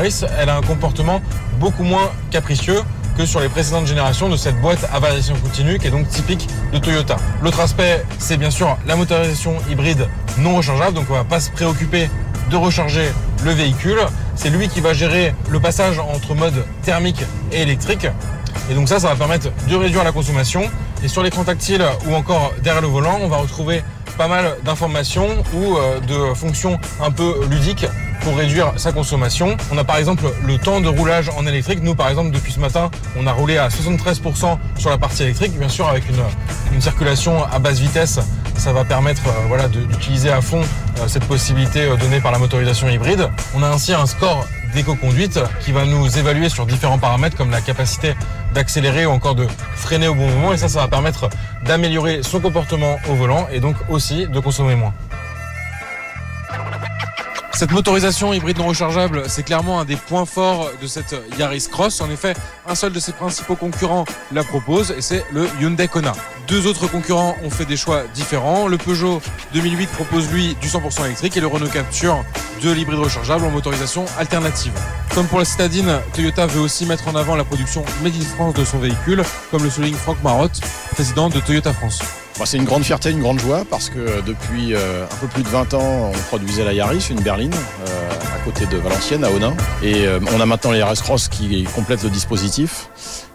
elle 0.42 0.50
a 0.50 0.58
un 0.58 0.62
comportement 0.62 1.22
beaucoup 1.58 1.84
moins 1.84 2.12
capricieux 2.32 2.82
que 3.18 3.26
sur 3.26 3.40
les 3.40 3.48
précédentes 3.48 3.88
générations 3.88 4.28
de 4.28 4.36
cette 4.36 4.60
boîte 4.60 4.86
à 4.94 5.00
variation 5.00 5.36
continue 5.36 5.80
qui 5.80 5.88
est 5.88 5.92
donc 5.92 6.10
typique 6.10 6.50
de 6.74 6.80
Toyota. 6.80 7.16
L'autre 7.42 7.62
aspect, 7.62 8.04
c'est 8.18 8.36
bien 8.36 8.52
sûr 8.52 8.78
la 8.86 8.98
motorisation 8.98 9.56
hybride 9.72 10.10
non 10.38 10.58
rechargeable, 10.58 10.96
donc 10.96 11.06
on 11.10 11.14
va 11.14 11.24
pas 11.24 11.40
se 11.40 11.50
préoccuper 11.50 12.10
de 12.50 12.56
recharger 12.56 13.12
le 13.44 13.52
véhicule. 13.52 14.00
C'est 14.36 14.50
lui 14.50 14.70
qui 14.70 14.82
va 14.82 14.94
gérer 14.94 15.34
le 15.50 15.60
passage 15.60 16.00
entre 16.00 16.36
mode 16.36 16.66
thermique 16.84 17.24
et 17.52 17.62
électrique. 17.62 18.08
Et 18.70 18.74
donc 18.74 18.88
ça, 18.90 19.00
ça 19.00 19.10
va 19.10 19.16
permettre 19.16 19.50
de 19.68 19.76
réduire 19.76 20.04
la 20.04 20.12
consommation. 20.12 20.64
Et 21.04 21.08
sur 21.08 21.24
l'écran 21.24 21.44
tactile 21.44 21.84
ou 22.08 22.14
encore 22.14 22.54
derrière 22.62 22.82
le 22.82 22.88
volant, 22.88 23.20
on 23.22 23.28
va 23.28 23.38
retrouver 23.38 23.84
pas 24.18 24.28
mal 24.28 24.58
d'informations 24.66 25.30
ou 25.54 25.78
euh, 25.78 26.00
de 26.02 26.34
fonctions 26.34 26.78
un 27.02 27.10
peu 27.10 27.46
ludiques 27.50 27.86
pour 28.22 28.36
réduire 28.36 28.74
sa 28.76 28.92
consommation. 28.92 29.56
On 29.72 29.78
a 29.78 29.86
par 29.86 29.96
exemple 29.96 30.26
le 30.46 30.58
temps 30.58 30.82
de 30.82 30.90
roulage 30.90 31.30
en 31.38 31.48
électrique. 31.48 31.80
Nous, 31.82 31.96
par 31.96 32.10
exemple, 32.10 32.32
depuis 32.32 32.52
ce 32.52 32.60
matin, 32.60 32.92
on 33.18 33.26
a 33.28 33.32
roulé 33.32 33.58
à 33.58 33.70
73% 33.70 34.58
sur 34.78 34.90
la 34.90 34.98
partie 34.98 35.24
électrique, 35.24 35.58
bien 35.58 35.70
sûr 35.70 35.88
avec 35.88 36.04
une, 36.10 36.22
une 36.74 36.82
circulation 36.82 37.46
à 37.46 37.60
basse 37.60 37.80
vitesse 37.80 38.20
ça 38.60 38.74
va 38.74 38.84
permettre 38.84 39.28
euh, 39.28 39.48
voilà, 39.48 39.70
d'utiliser 39.70 40.30
à 40.30 40.42
fond 40.42 40.62
euh, 40.62 41.08
cette 41.08 41.24
possibilité 41.26 41.84
euh, 41.84 41.96
donnée 41.96 42.20
par 42.20 42.34
la 42.34 42.40
motorisation 42.40 42.90
hybride. 42.90 43.30
On 43.56 43.64
a 43.64 43.68
ainsi 43.70 43.94
un 43.94 44.06
score 44.06 44.46
d'éco-conduite 44.74 45.40
qui 45.62 45.72
va 45.72 45.86
nous 45.86 46.18
évaluer 46.18 46.50
sur 46.50 46.66
différents 46.66 47.00
paramètres 47.00 47.38
comme 47.38 47.52
la 47.52 47.62
capacité 47.62 48.16
d'accélérer 48.54 49.06
ou 49.06 49.12
encore 49.12 49.36
de 49.36 49.48
freiner 49.76 50.10
au 50.10 50.16
bon 50.16 50.28
moment 50.28 50.54
et 50.54 50.58
ça, 50.58 50.68
ça 50.68 50.82
va 50.82 50.88
permettre 50.90 51.30
d'améliorer 51.66 52.20
son 52.22 52.42
comportement 52.42 52.98
au 53.10 53.16
volant 53.16 53.48
et 53.52 53.62
donc 53.62 53.76
aussi 53.88 54.28
de 54.28 54.40
consommer 54.40 54.76
moins. 54.76 54.94
Cette 57.60 57.72
motorisation 57.72 58.32
hybride 58.32 58.58
non 58.58 58.68
rechargeable, 58.68 59.24
c'est 59.28 59.44
clairement 59.44 59.82
un 59.82 59.84
des 59.84 59.98
points 59.98 60.26
forts 60.26 60.72
de 60.82 60.88
cette 60.88 61.14
Yaris 61.38 61.68
Cross. 61.70 62.00
En 62.00 62.10
effet, 62.10 62.34
un 62.66 62.74
seul 62.74 62.94
de 62.94 63.02
ses 63.02 63.12
principaux 63.12 63.58
concurrents 63.58 64.06
la 64.32 64.46
propose 64.46 64.92
et 64.92 65.02
c'est 65.02 65.26
le 65.34 65.46
Hyundai 65.60 65.90
Kona. 65.90 66.14
Deux 66.48 66.68
autres 66.68 66.88
concurrents 66.88 67.36
ont 67.44 67.50
fait 67.50 67.66
des 67.66 67.76
choix 67.76 68.04
différents. 68.14 68.70
Le 68.70 68.78
Peugeot 68.78 69.22
2008 69.52 69.88
propose 69.90 70.32
lui 70.32 70.56
du 70.62 70.70
100% 70.70 71.04
électrique 71.04 71.36
et 71.36 71.42
le 71.42 71.48
Renault 71.48 71.68
Capture 71.68 72.24
de 72.64 72.72
l'hybride 72.72 73.00
rechargeable 73.00 73.44
en 73.44 73.52
motorisation 73.52 74.06
alternative. 74.18 74.72
Comme 75.14 75.28
pour 75.28 75.40
la 75.40 75.44
citadine, 75.44 76.00
Toyota 76.14 76.46
veut 76.46 76.62
aussi 76.62 76.86
mettre 76.86 77.10
en 77.10 77.16
avant 77.16 77.36
la 77.36 77.44
production 77.44 77.84
Made 78.02 78.14
France 78.24 78.54
de 78.54 78.64
son 78.64 78.80
véhicule, 78.80 79.22
comme 79.52 79.66
le 79.66 79.70
souligne 79.70 79.96
Franck 79.96 80.24
Marotte, 80.24 80.62
président 80.94 81.28
de 81.28 81.42
Toyota 81.42 81.74
France. 81.74 82.00
C'est 82.46 82.58
une 82.58 82.64
grande 82.64 82.84
fierté, 82.84 83.12
une 83.12 83.20
grande 83.20 83.40
joie 83.40 83.64
parce 83.70 83.90
que 83.90 84.22
depuis 84.26 84.74
euh, 84.74 85.04
un 85.04 85.16
peu 85.18 85.28
plus 85.28 85.44
de 85.44 85.50
20 85.50 85.74
ans, 85.76 86.12
on 86.14 86.18
produisait 86.30 86.64
la 86.64 86.74
Yaris, 86.74 87.08
une 87.12 87.22
berline, 87.22 87.54
euh, 87.54 88.10
côté 88.40 88.66
de 88.66 88.78
Valenciennes, 88.78 89.24
à 89.24 89.32
Onin. 89.32 89.54
Et 89.84 90.06
euh, 90.08 90.20
on 90.36 90.42
a 90.42 90.46
maintenant 90.46 90.72
les 90.72 90.80
Yaris 90.80 91.00
Cross 91.02 91.28
qui 91.28 91.64
complètent 91.76 92.04
le 92.04 92.10
dispositif. 92.10 92.90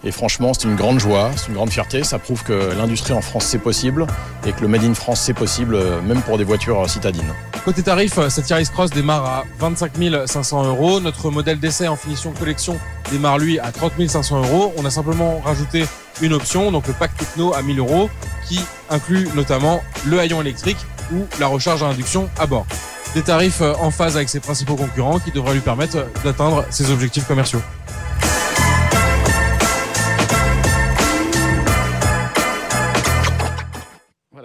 Et 0.05 0.11
franchement, 0.11 0.53
c'est 0.53 0.69
une 0.69 0.77
grande 0.77 1.01
joie, 1.01 1.31
c'est 1.37 1.49
une 1.49 1.55
grande 1.55 1.71
fierté. 1.71 2.05
Ça 2.05 2.19
prouve 2.19 2.43
que 2.43 2.75
l'industrie 2.77 3.15
en 3.15 3.23
France, 3.23 3.47
c'est 3.47 3.59
possible 3.59 4.07
et 4.47 4.53
que 4.53 4.61
le 4.61 4.69
Made 4.69 4.85
in 4.85 4.95
France, 4.95 5.21
c'est 5.21 5.35
possible, 5.35 5.79
même 6.03 6.21
pour 6.23 6.37
des 6.37 6.45
voitures 6.45 6.89
citadines. 6.89 7.33
Côté 7.65 7.83
tarif, 7.83 8.19
cette 8.29 8.51
Yaris 8.51 8.69
Cross 8.71 8.91
démarre 8.91 9.25
à 9.25 9.45
25 9.59 9.93
500 10.27 10.65
euros. 10.65 11.01
Notre 11.01 11.31
modèle 11.31 11.59
d'essai 11.59 11.89
en 11.89 11.97
finition 11.97 12.33
collection 12.33 12.79
démarre 13.11 13.39
lui 13.39 13.59
à 13.59 13.73
30 13.73 13.93
500 14.07 14.43
euros. 14.45 14.75
On 14.77 14.85
a 14.85 14.91
simplement 14.91 15.41
rajouté 15.41 15.87
une 16.21 16.35
option, 16.35 16.71
donc 16.71 16.87
le 16.87 16.93
pack 16.93 17.17
techno 17.17 17.55
à 17.55 17.63
1000 17.63 17.79
euros, 17.79 18.11
qui 18.47 18.61
inclut 18.91 19.29
notamment 19.35 19.83
le 20.07 20.19
haillon 20.19 20.41
électrique 20.41 20.79
ou 21.13 21.27
la 21.41 21.47
recharge 21.47 21.83
à 21.83 21.87
induction 21.87 22.29
à 22.39 22.47
bord. 22.47 22.67
Des 23.15 23.23
tarifs 23.23 23.61
euh, 23.61 23.75
en 23.81 23.93
phase 23.93 24.17
avec 24.17 24.29
ses 24.29 24.41
principaux 24.41 24.75
concurrents 24.75 25.21
qui 25.21 25.31
devraient 25.31 25.55
lui 25.55 25.61
permettre 25.61 26.07
d'atteindre 26.25 26.65
ses 26.71 26.91
objectifs 26.91 27.27
commerciaux. 27.27 27.61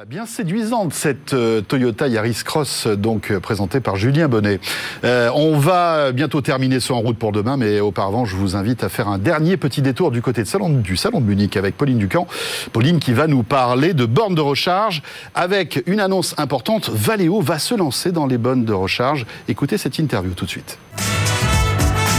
Bien 0.10 0.26
séduisante 0.26 0.91
cette 0.91 1.36
euh, 1.36 1.62
Toyota 1.62 2.08
Yaris 2.08 2.41
Cross, 2.43 2.88
donc 2.88 3.30
euh, 3.30 3.39
présentée 3.39 3.80
par 3.80 3.95
Julien 3.95 4.28
Bonnet. 4.28 4.60
Euh, 5.04 5.30
on 5.36 5.60
va 5.60 6.12
bientôt 6.13 6.41
terminer 6.41 6.80
ce 6.80 6.91
En 6.93 7.02
route 7.02 7.19
pour 7.19 7.32
demain, 7.32 7.58
mais 7.58 7.80
auparavant, 7.80 8.26
je 8.26 8.36
vous 8.36 8.56
invite 8.56 8.84
à 8.84 8.89
faire 8.89 9.08
un 9.08 9.19
dernier 9.19 9.56
petit 9.56 9.84
détour 9.84 10.10
du 10.10 10.24
côté 10.24 10.41
du 10.41 10.98
salon 10.98 11.22
de 11.22 11.26
Munich 11.26 11.56
avec 11.58 11.78
Pauline 11.78 12.00
Ducamp. 12.00 12.26
Pauline 12.74 12.98
qui 12.98 13.13
va 13.13 13.28
nous 13.28 13.43
parler 13.43 13.93
de 13.93 14.08
bornes 14.08 14.34
de 14.34 14.41
recharge 14.41 15.04
avec 15.36 15.84
une 15.86 16.00
annonce 16.00 16.34
importante. 16.39 16.89
Valeo 16.89 17.39
va 17.39 17.60
se 17.60 17.76
lancer 17.76 18.12
dans 18.12 18.26
les 18.26 18.39
bornes 18.39 18.65
de 18.65 18.74
recharge. 18.74 19.28
Écoutez 19.48 19.78
cette 19.78 20.00
interview 20.00 20.34
tout 20.34 20.45
de 20.45 20.50
suite. 20.50 20.80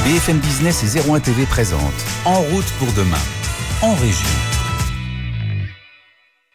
BFM 0.04 0.38
Business 0.38 0.84
et 0.96 1.10
01 1.10 1.18
TV 1.18 1.44
présente 1.44 1.80
En 2.24 2.40
route 2.40 2.70
pour 2.78 2.92
demain, 2.92 3.18
en 3.82 3.96
région 3.96 4.49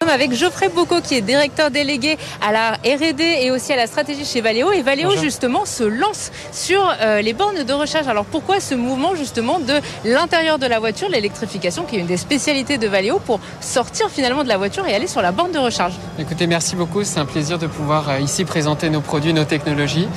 avec 0.10 0.34
Geoffrey 0.34 0.70
Bocco 0.70 1.02
qui 1.02 1.16
est 1.16 1.22
directeur 1.22 1.72
délégué 1.72 2.18
à 2.42 2.52
la 2.52 2.72
R&D 2.84 3.24
et 3.42 3.52
aussi 3.52 3.74
à 3.74 3.76
la 3.76 3.88
stratégie 3.88 4.26
chez 4.26 4.42
Valeo 4.42 4.72
et 4.72 4.82
Valeo 4.82 5.16
justement 5.18 5.66
se 5.66 5.84
lance 5.84 6.32
sur 6.52 6.94
euh, 7.02 7.22
les 7.22 7.34
bornes 7.34 7.64
de 7.64 7.74
recharge. 7.74 8.08
Alors 8.08 8.26
pourquoi 8.26 8.60
ce 8.60 8.76
mouvement 8.76 9.16
justement 9.16 9.60
de 9.60 9.74
l'intérieur 10.04 10.60
de 10.60 10.66
la 10.66 10.80
voiture, 10.80 11.10
l'électrification 11.10 11.84
qui 11.84 11.96
est 11.96 12.00
une 12.00 12.08
des 12.08 12.18
spécialités 12.18 12.78
de 12.78 12.88
Valeo 12.88 13.20
pour 13.20 13.40
sortir 13.62 14.10
finalement 14.10 14.44
de 14.44 14.50
la 14.50 14.58
voiture 14.58 14.86
et 14.88 14.94
aller 14.94 15.08
sur 15.08 15.22
la 15.22 15.32
borne 15.32 15.52
de 15.52 15.60
recharge? 15.60 15.94
Écoutez, 16.20 16.48
merci 16.48 16.76
beaucoup, 16.76 17.04
c'est 17.04 17.20
un 17.20 17.26
plaisir 17.26 17.58
de 17.58 17.68
pouvoir 17.68 18.10
euh, 18.10 18.20
ici 18.20 18.46
présenter 18.46 18.90
nos 18.90 19.02
produits, 19.02 19.34
nos 19.34 19.46
technologies. 19.46 20.08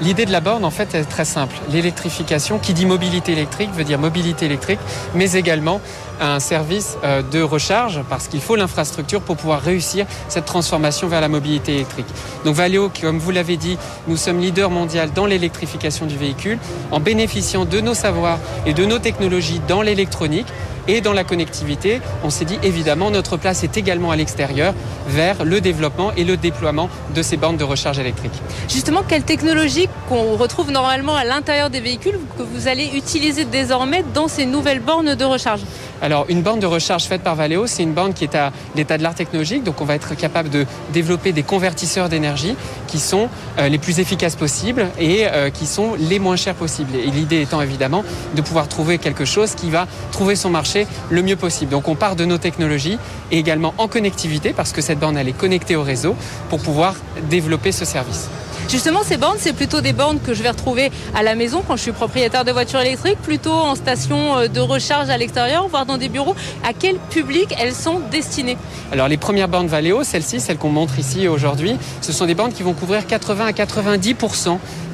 L'idée 0.00 0.26
de 0.26 0.32
la 0.32 0.40
borne 0.40 0.64
en 0.64 0.70
fait 0.70 0.94
est 0.94 1.04
très 1.04 1.24
simple. 1.24 1.56
L'électrification 1.70 2.58
qui 2.58 2.72
dit 2.72 2.86
mobilité 2.86 3.32
électrique 3.32 3.70
veut 3.72 3.84
dire 3.84 3.98
mobilité 3.98 4.46
électrique 4.46 4.80
mais 5.14 5.32
également 5.32 5.80
un 6.20 6.40
service 6.40 6.96
euh, 7.04 7.22
de 7.22 7.42
recharge 7.42 8.00
parce 8.08 8.28
qu'il 8.28 8.40
faut 8.40 8.56
l'infrastructure 8.56 9.20
pour 9.20 9.36
pouvoir 9.38 9.60
réussir 9.60 10.06
cette 10.28 10.44
transformation 10.44 11.08
vers 11.08 11.20
la 11.20 11.28
mobilité 11.28 11.74
électrique. 11.74 12.06
Donc 12.44 12.54
Valeo, 12.54 12.90
comme 13.00 13.18
vous 13.18 13.30
l'avez 13.30 13.56
dit, 13.56 13.78
nous 14.06 14.16
sommes 14.16 14.40
leader 14.40 14.70
mondial 14.70 15.10
dans 15.14 15.26
l'électrification 15.26 16.06
du 16.06 16.16
véhicule 16.16 16.58
en 16.90 17.00
bénéficiant 17.00 17.64
de 17.64 17.80
nos 17.80 17.94
savoirs 17.94 18.38
et 18.66 18.74
de 18.74 18.84
nos 18.84 18.98
technologies 18.98 19.60
dans 19.66 19.82
l'électronique 19.82 20.46
et 20.88 21.02
dans 21.02 21.12
la 21.12 21.22
connectivité, 21.22 22.00
on 22.24 22.30
s'est 22.30 22.46
dit 22.46 22.58
évidemment 22.62 23.10
notre 23.10 23.36
place 23.36 23.62
est 23.62 23.76
également 23.76 24.10
à 24.10 24.16
l'extérieur 24.16 24.72
vers 25.06 25.44
le 25.44 25.60
développement 25.60 26.12
et 26.16 26.24
le 26.24 26.38
déploiement 26.38 26.88
de 27.14 27.22
ces 27.22 27.36
bornes 27.36 27.58
de 27.58 27.64
recharge 27.64 27.98
électrique. 27.98 28.32
Justement, 28.70 29.02
quelle 29.06 29.22
technologie 29.22 29.86
qu'on 30.08 30.36
retrouve 30.36 30.70
normalement 30.70 31.14
à 31.14 31.24
l'intérieur 31.24 31.68
des 31.68 31.80
véhicules 31.80 32.18
que 32.38 32.42
vous 32.42 32.68
allez 32.68 32.90
utiliser 32.94 33.44
désormais 33.44 34.02
dans 34.14 34.28
ces 34.28 34.46
nouvelles 34.46 34.80
bornes 34.80 35.14
de 35.14 35.24
recharge? 35.24 35.60
Alors, 36.00 36.26
une 36.28 36.42
borne 36.42 36.60
de 36.60 36.66
recharge 36.66 37.04
faite 37.04 37.22
par 37.22 37.34
Valeo, 37.34 37.66
c'est 37.66 37.82
une 37.82 37.92
borne 37.92 38.14
qui 38.14 38.24
est 38.24 38.34
à 38.34 38.52
l'état 38.76 38.98
de 38.98 39.02
l'art 39.02 39.14
technologique. 39.14 39.64
Donc, 39.64 39.80
on 39.80 39.84
va 39.84 39.94
être 39.94 40.14
capable 40.14 40.48
de 40.48 40.64
développer 40.92 41.32
des 41.32 41.42
convertisseurs 41.42 42.08
d'énergie 42.08 42.56
qui 42.86 42.98
sont 42.98 43.28
euh, 43.58 43.68
les 43.68 43.78
plus 43.78 43.98
efficaces 43.98 44.36
possibles 44.36 44.88
et 44.98 45.26
euh, 45.26 45.50
qui 45.50 45.66
sont 45.66 45.94
les 45.98 46.18
moins 46.18 46.36
chers 46.36 46.54
possibles. 46.54 46.94
Et 46.94 47.10
l'idée 47.10 47.42
étant 47.42 47.60
évidemment 47.60 48.04
de 48.34 48.42
pouvoir 48.42 48.68
trouver 48.68 48.98
quelque 48.98 49.24
chose 49.24 49.54
qui 49.54 49.70
va 49.70 49.86
trouver 50.12 50.36
son 50.36 50.50
marché 50.50 50.86
le 51.10 51.22
mieux 51.22 51.36
possible. 51.36 51.72
Donc, 51.72 51.88
on 51.88 51.96
part 51.96 52.16
de 52.16 52.24
nos 52.24 52.38
technologies 52.38 52.98
et 53.32 53.38
également 53.38 53.74
en 53.78 53.88
connectivité 53.88 54.52
parce 54.52 54.72
que 54.72 54.80
cette 54.80 55.00
borne, 55.00 55.16
elle 55.16 55.28
est 55.28 55.32
connectée 55.32 55.76
au 55.76 55.82
réseau 55.82 56.14
pour 56.48 56.60
pouvoir 56.60 56.94
développer 57.28 57.72
ce 57.72 57.84
service. 57.84 58.28
Justement, 58.68 59.02
ces 59.02 59.16
bornes, 59.16 59.38
c'est 59.38 59.54
plutôt 59.54 59.80
des 59.80 59.94
bornes 59.94 60.20
que 60.20 60.34
je 60.34 60.42
vais 60.42 60.50
retrouver 60.50 60.92
à 61.14 61.22
la 61.22 61.34
maison 61.34 61.62
quand 61.66 61.76
je 61.76 61.82
suis 61.82 61.92
propriétaire 61.92 62.44
de 62.44 62.52
voiture 62.52 62.80
électrique, 62.80 63.16
plutôt 63.22 63.50
en 63.50 63.74
station 63.74 64.36
euh, 64.36 64.48
de 64.48 64.60
recharge 64.60 65.08
à 65.08 65.16
l'extérieur, 65.16 65.66
voire 65.68 65.86
dans 65.86 65.96
des 65.96 66.10
bureaux. 66.10 66.36
À 66.68 66.74
quel 66.78 66.96
public 66.96 67.54
elles 67.58 67.74
sont 67.74 67.98
destinées 68.10 68.58
Alors, 68.92 69.08
les 69.08 69.16
premières 69.16 69.48
bornes 69.48 69.68
Valeo, 69.68 70.04
celles-ci, 70.04 70.38
celles 70.38 70.58
qu'on 70.58 70.68
montre 70.68 70.98
ici 70.98 71.28
aujourd'hui, 71.28 71.76
ce 72.02 72.12
sont 72.12 72.26
des 72.26 72.34
bornes 72.34 72.52
qui 72.52 72.62
vont 72.62 72.74
couvrir 72.74 73.06
80 73.06 73.46
à 73.46 73.52
90 73.54 74.16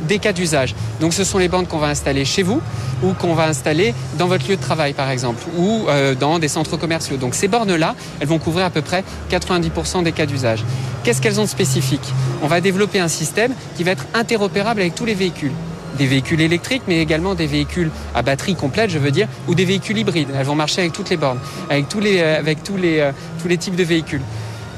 des 0.04 0.18
cas 0.18 0.32
d'usage. 0.32 0.74
Donc 1.00 1.12
ce 1.12 1.24
sont 1.24 1.38
les 1.38 1.48
bornes 1.48 1.66
qu'on 1.66 1.78
va 1.78 1.88
installer 1.88 2.24
chez 2.24 2.42
vous 2.42 2.60
ou 3.02 3.12
qu'on 3.12 3.34
va 3.34 3.46
installer 3.48 3.94
dans 4.18 4.26
votre 4.26 4.48
lieu 4.48 4.56
de 4.56 4.60
travail 4.60 4.92
par 4.92 5.10
exemple 5.10 5.42
ou 5.56 5.84
euh, 5.88 6.14
dans 6.14 6.38
des 6.38 6.48
centres 6.48 6.76
commerciaux. 6.76 7.16
Donc 7.16 7.34
ces 7.34 7.48
bornes-là, 7.48 7.94
elles 8.20 8.28
vont 8.28 8.38
couvrir 8.38 8.66
à 8.66 8.70
peu 8.70 8.82
près 8.82 9.04
90% 9.30 10.02
des 10.02 10.12
cas 10.12 10.26
d'usage. 10.26 10.64
Qu'est-ce 11.02 11.20
qu'elles 11.20 11.40
ont 11.40 11.44
de 11.44 11.48
spécifique? 11.48 12.14
On 12.42 12.46
va 12.46 12.60
développer 12.60 13.00
un 13.00 13.08
système 13.08 13.52
qui 13.76 13.84
va 13.84 13.92
être 13.92 14.06
interopérable 14.14 14.80
avec 14.80 14.94
tous 14.94 15.04
les 15.04 15.14
véhicules 15.14 15.52
des 15.98 16.06
véhicules 16.06 16.40
électriques, 16.40 16.82
mais 16.88 17.00
également 17.00 17.34
des 17.34 17.46
véhicules 17.46 17.90
à 18.14 18.22
batterie 18.22 18.54
complète, 18.54 18.90
je 18.90 18.98
veux 18.98 19.10
dire, 19.10 19.28
ou 19.48 19.54
des 19.54 19.64
véhicules 19.64 19.96
hybrides. 19.96 20.28
Elles 20.36 20.46
vont 20.46 20.54
marcher 20.54 20.80
avec 20.80 20.92
toutes 20.92 21.10
les 21.10 21.16
bornes, 21.16 21.38
avec 21.70 21.88
tous 21.88 22.00
les, 22.00 22.18
euh, 22.18 22.42
euh, 22.42 23.12
tous 23.40 23.48
les 23.48 23.58
types 23.58 23.76
de 23.76 23.84
véhicules. 23.84 24.22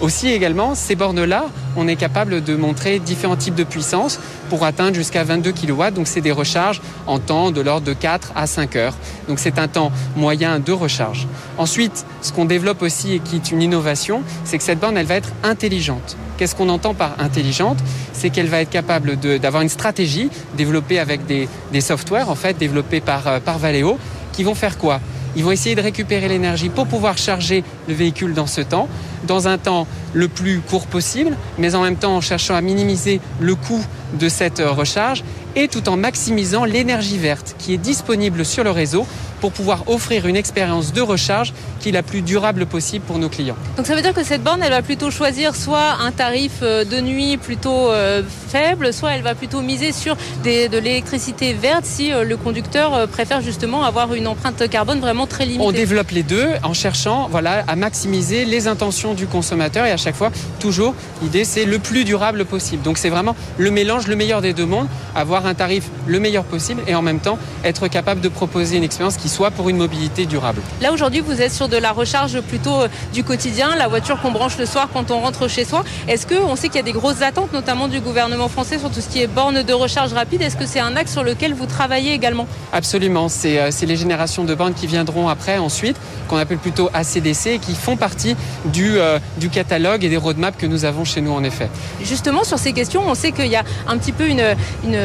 Aussi 0.00 0.28
également, 0.28 0.74
ces 0.74 0.94
bornes-là, 0.94 1.46
on 1.74 1.88
est 1.88 1.96
capable 1.96 2.44
de 2.44 2.54
montrer 2.54 2.98
différents 2.98 3.36
types 3.36 3.54
de 3.54 3.64
puissance 3.64 4.20
pour 4.50 4.64
atteindre 4.64 4.94
jusqu'à 4.94 5.24
22 5.24 5.52
kW. 5.52 5.90
Donc 5.94 6.06
c'est 6.06 6.20
des 6.20 6.32
recharges 6.32 6.82
en 7.06 7.18
temps 7.18 7.50
de 7.50 7.62
l'ordre 7.62 7.86
de 7.86 7.94
4 7.94 8.32
à 8.36 8.46
5 8.46 8.76
heures. 8.76 8.94
Donc 9.26 9.38
c'est 9.38 9.58
un 9.58 9.68
temps 9.68 9.90
moyen 10.14 10.58
de 10.58 10.72
recharge. 10.72 11.26
Ensuite, 11.56 12.04
ce 12.20 12.30
qu'on 12.32 12.44
développe 12.44 12.82
aussi 12.82 13.14
et 13.14 13.20
qui 13.20 13.36
est 13.36 13.50
une 13.50 13.62
innovation, 13.62 14.22
c'est 14.44 14.58
que 14.58 14.64
cette 14.64 14.80
borne, 14.80 14.98
elle 14.98 15.06
va 15.06 15.16
être 15.16 15.32
intelligente. 15.42 16.16
Qu'est-ce 16.36 16.54
qu'on 16.54 16.68
entend 16.68 16.92
par 16.92 17.18
intelligente? 17.18 17.78
C'est 18.12 18.28
qu'elle 18.28 18.48
va 18.48 18.60
être 18.60 18.70
capable 18.70 19.16
d'avoir 19.16 19.62
une 19.62 19.70
stratégie 19.70 20.28
développée 20.58 20.98
avec 20.98 21.24
des, 21.24 21.48
softwares, 21.80 22.28
en 22.28 22.34
fait, 22.34 22.58
développés 22.58 23.00
par, 23.00 23.26
euh, 23.26 23.40
par 23.40 23.58
Valeo, 23.58 23.98
qui 24.32 24.42
vont 24.42 24.54
faire 24.54 24.76
quoi? 24.76 25.00
Ils 25.36 25.44
vont 25.44 25.50
essayer 25.50 25.74
de 25.74 25.82
récupérer 25.82 26.28
l'énergie 26.28 26.70
pour 26.70 26.86
pouvoir 26.86 27.18
charger 27.18 27.62
le 27.88 27.94
véhicule 27.94 28.32
dans 28.32 28.46
ce 28.46 28.62
temps, 28.62 28.88
dans 29.26 29.48
un 29.48 29.58
temps 29.58 29.86
le 30.14 30.28
plus 30.28 30.60
court 30.60 30.86
possible, 30.86 31.36
mais 31.58 31.74
en 31.74 31.82
même 31.82 31.96
temps 31.96 32.16
en 32.16 32.20
cherchant 32.20 32.54
à 32.54 32.60
minimiser 32.60 33.20
le 33.40 33.54
coût 33.54 33.84
de 34.18 34.28
cette 34.28 34.60
recharge 34.60 35.22
et 35.56 35.68
tout 35.68 35.88
en 35.88 35.96
maximisant 35.96 36.64
l'énergie 36.64 37.18
verte 37.18 37.56
qui 37.58 37.74
est 37.74 37.78
disponible 37.78 38.44
sur 38.44 38.62
le 38.62 38.70
réseau 38.70 39.06
pour 39.40 39.52
pouvoir 39.52 39.88
offrir 39.88 40.26
une 40.26 40.36
expérience 40.36 40.92
de 40.92 41.00
recharge 41.00 41.52
qui 41.80 41.90
est 41.90 41.92
la 41.92 42.02
plus 42.02 42.22
durable 42.22 42.66
possible 42.66 43.04
pour 43.04 43.18
nos 43.18 43.28
clients. 43.28 43.56
Donc 43.76 43.86
ça 43.86 43.94
veut 43.94 44.02
dire 44.02 44.14
que 44.14 44.24
cette 44.24 44.42
borne, 44.42 44.62
elle 44.62 44.70
va 44.70 44.82
plutôt 44.82 45.10
choisir 45.10 45.54
soit 45.54 45.96
un 46.00 46.10
tarif 46.10 46.52
euh, 46.62 46.84
de 46.84 47.00
nuit 47.00 47.36
plutôt 47.36 47.90
euh, 47.90 48.22
faible, 48.48 48.92
soit 48.92 49.12
elle 49.12 49.22
va 49.22 49.34
plutôt 49.34 49.60
miser 49.60 49.92
sur 49.92 50.16
de 50.44 50.78
l'électricité 50.78 51.52
verte 51.52 51.84
si 51.84 52.12
euh, 52.12 52.24
le 52.24 52.36
conducteur 52.36 53.06
préfère 53.08 53.40
justement 53.40 53.84
avoir 53.84 54.14
une 54.14 54.26
empreinte 54.26 54.68
carbone 54.68 55.00
vraiment 55.00 55.26
très 55.26 55.44
limitée. 55.44 55.64
On 55.64 55.72
développe 55.72 56.10
les 56.10 56.22
deux 56.22 56.48
en 56.62 56.74
cherchant 56.74 57.28
voilà, 57.30 57.64
à 57.68 57.76
maximiser 57.76 58.44
les 58.44 58.68
intentions 58.68 59.14
du 59.14 59.26
consommateur 59.26 59.86
et 59.86 59.90
à 59.90 59.96
chaque 59.96 60.16
fois, 60.16 60.30
toujours, 60.60 60.94
l'idée 61.22 61.44
c'est 61.44 61.64
le 61.64 61.78
plus 61.78 62.04
durable 62.04 62.44
possible. 62.44 62.82
Donc 62.82 62.98
c'est 62.98 63.10
vraiment 63.10 63.36
le 63.58 63.70
mélange, 63.70 64.06
le 64.06 64.16
meilleur 64.16 64.40
des 64.40 64.52
deux 64.52 64.66
mondes, 64.66 64.88
avoir 65.14 65.45
un 65.46 65.54
tarif 65.54 65.90
le 66.06 66.20
meilleur 66.20 66.44
possible 66.44 66.82
et 66.86 66.94
en 66.94 67.02
même 67.02 67.20
temps 67.20 67.38
être 67.64 67.88
capable 67.88 68.20
de 68.20 68.28
proposer 68.28 68.76
une 68.76 68.84
expérience 68.84 69.16
qui 69.16 69.28
soit 69.28 69.50
pour 69.50 69.68
une 69.68 69.76
mobilité 69.76 70.26
durable. 70.26 70.60
Là 70.80 70.92
aujourd'hui 70.92 71.20
vous 71.20 71.40
êtes 71.40 71.52
sur 71.52 71.68
de 71.68 71.76
la 71.76 71.92
recharge 71.92 72.40
plutôt 72.40 72.82
euh, 72.82 72.88
du 73.12 73.24
quotidien, 73.24 73.74
la 73.76 73.88
voiture 73.88 74.20
qu'on 74.20 74.32
branche 74.32 74.58
le 74.58 74.66
soir 74.66 74.88
quand 74.92 75.10
on 75.10 75.20
rentre 75.20 75.48
chez 75.48 75.64
soi. 75.64 75.84
Est-ce 76.08 76.26
qu'on 76.26 76.56
sait 76.56 76.68
qu'il 76.68 76.76
y 76.76 76.80
a 76.80 76.82
des 76.82 76.92
grosses 76.92 77.22
attentes 77.22 77.52
notamment 77.52 77.88
du 77.88 78.00
gouvernement 78.00 78.48
français 78.48 78.78
sur 78.78 78.90
tout 78.90 79.00
ce 79.00 79.08
qui 79.08 79.22
est 79.22 79.26
borne 79.26 79.62
de 79.62 79.72
recharge 79.72 80.12
rapide? 80.12 80.42
Est-ce 80.42 80.56
que 80.56 80.66
c'est 80.66 80.80
un 80.80 80.96
axe 80.96 81.12
sur 81.12 81.22
lequel 81.22 81.54
vous 81.54 81.66
travaillez 81.66 82.12
également? 82.12 82.46
Absolument, 82.72 83.26
euh, 83.44 83.68
c'est 83.70 83.86
les 83.86 83.96
générations 83.96 84.44
de 84.44 84.54
bornes 84.54 84.74
qui 84.74 84.86
viendront 84.86 85.28
après 85.28 85.58
ensuite, 85.58 85.96
qu'on 86.28 86.36
appelle 86.36 86.58
plutôt 86.58 86.90
ACDC 86.92 87.46
et 87.46 87.58
qui 87.58 87.74
font 87.74 87.96
partie 87.96 88.36
du, 88.66 88.98
euh, 88.98 89.18
du 89.38 89.48
catalogue 89.48 90.04
et 90.04 90.08
des 90.08 90.16
roadmaps 90.16 90.58
que 90.58 90.66
nous 90.66 90.84
avons 90.84 91.04
chez 91.04 91.20
nous 91.20 91.32
en 91.32 91.44
effet. 91.44 91.68
Justement 92.02 92.44
sur 92.44 92.58
ces 92.58 92.72
questions, 92.72 93.02
on 93.06 93.14
sait 93.14 93.32
qu'il 93.32 93.46
y 93.46 93.56
a 93.56 93.64
un 93.86 93.98
petit 93.98 94.12
peu 94.12 94.26
une, 94.26 94.42
une, 94.84 94.96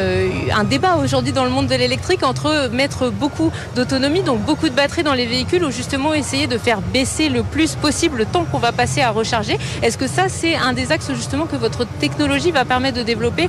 un 0.54 0.64
débat 0.64 0.96
aujourd'hui 0.96 1.32
dans 1.32 1.44
le 1.44 1.50
monde 1.50 1.66
de 1.66 1.74
l'électrique 1.74 2.22
entre 2.22 2.68
mettre 2.72 3.10
beaucoup 3.10 3.50
d'autonomie 3.76 4.22
donc 4.22 4.40
beaucoup 4.40 4.68
de 4.68 4.74
batteries 4.74 5.02
dans 5.02 5.14
les 5.14 5.26
véhicules 5.26 5.64
ou 5.64 5.70
justement 5.70 6.14
essayer 6.14 6.46
de 6.46 6.58
faire 6.58 6.80
baisser 6.80 7.28
le 7.28 7.42
plus 7.42 7.74
possible 7.74 8.18
le 8.18 8.26
temps 8.26 8.44
qu'on 8.44 8.58
va 8.58 8.72
passer 8.72 9.00
à 9.00 9.10
recharger. 9.10 9.58
Est-ce 9.82 9.98
que 9.98 10.06
ça, 10.06 10.28
c'est 10.28 10.54
un 10.54 10.72
des 10.72 10.92
axes 10.92 11.12
justement 11.14 11.46
que 11.46 11.56
votre 11.56 11.84
technologie 11.84 12.50
va 12.50 12.64
permettre 12.64 12.98
de 12.98 13.02
développer, 13.02 13.48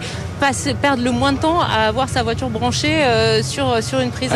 perdre 0.82 1.04
le 1.04 1.12
moins 1.12 1.34
de 1.34 1.38
temps 1.38 1.62
à 1.62 1.88
avoir 1.88 2.10
sa 2.10 2.24
voiture 2.24 2.50
branchée 2.50 3.04
euh, 3.04 3.42
sur, 3.44 4.00
une 4.00 4.12
prise? 4.12 4.32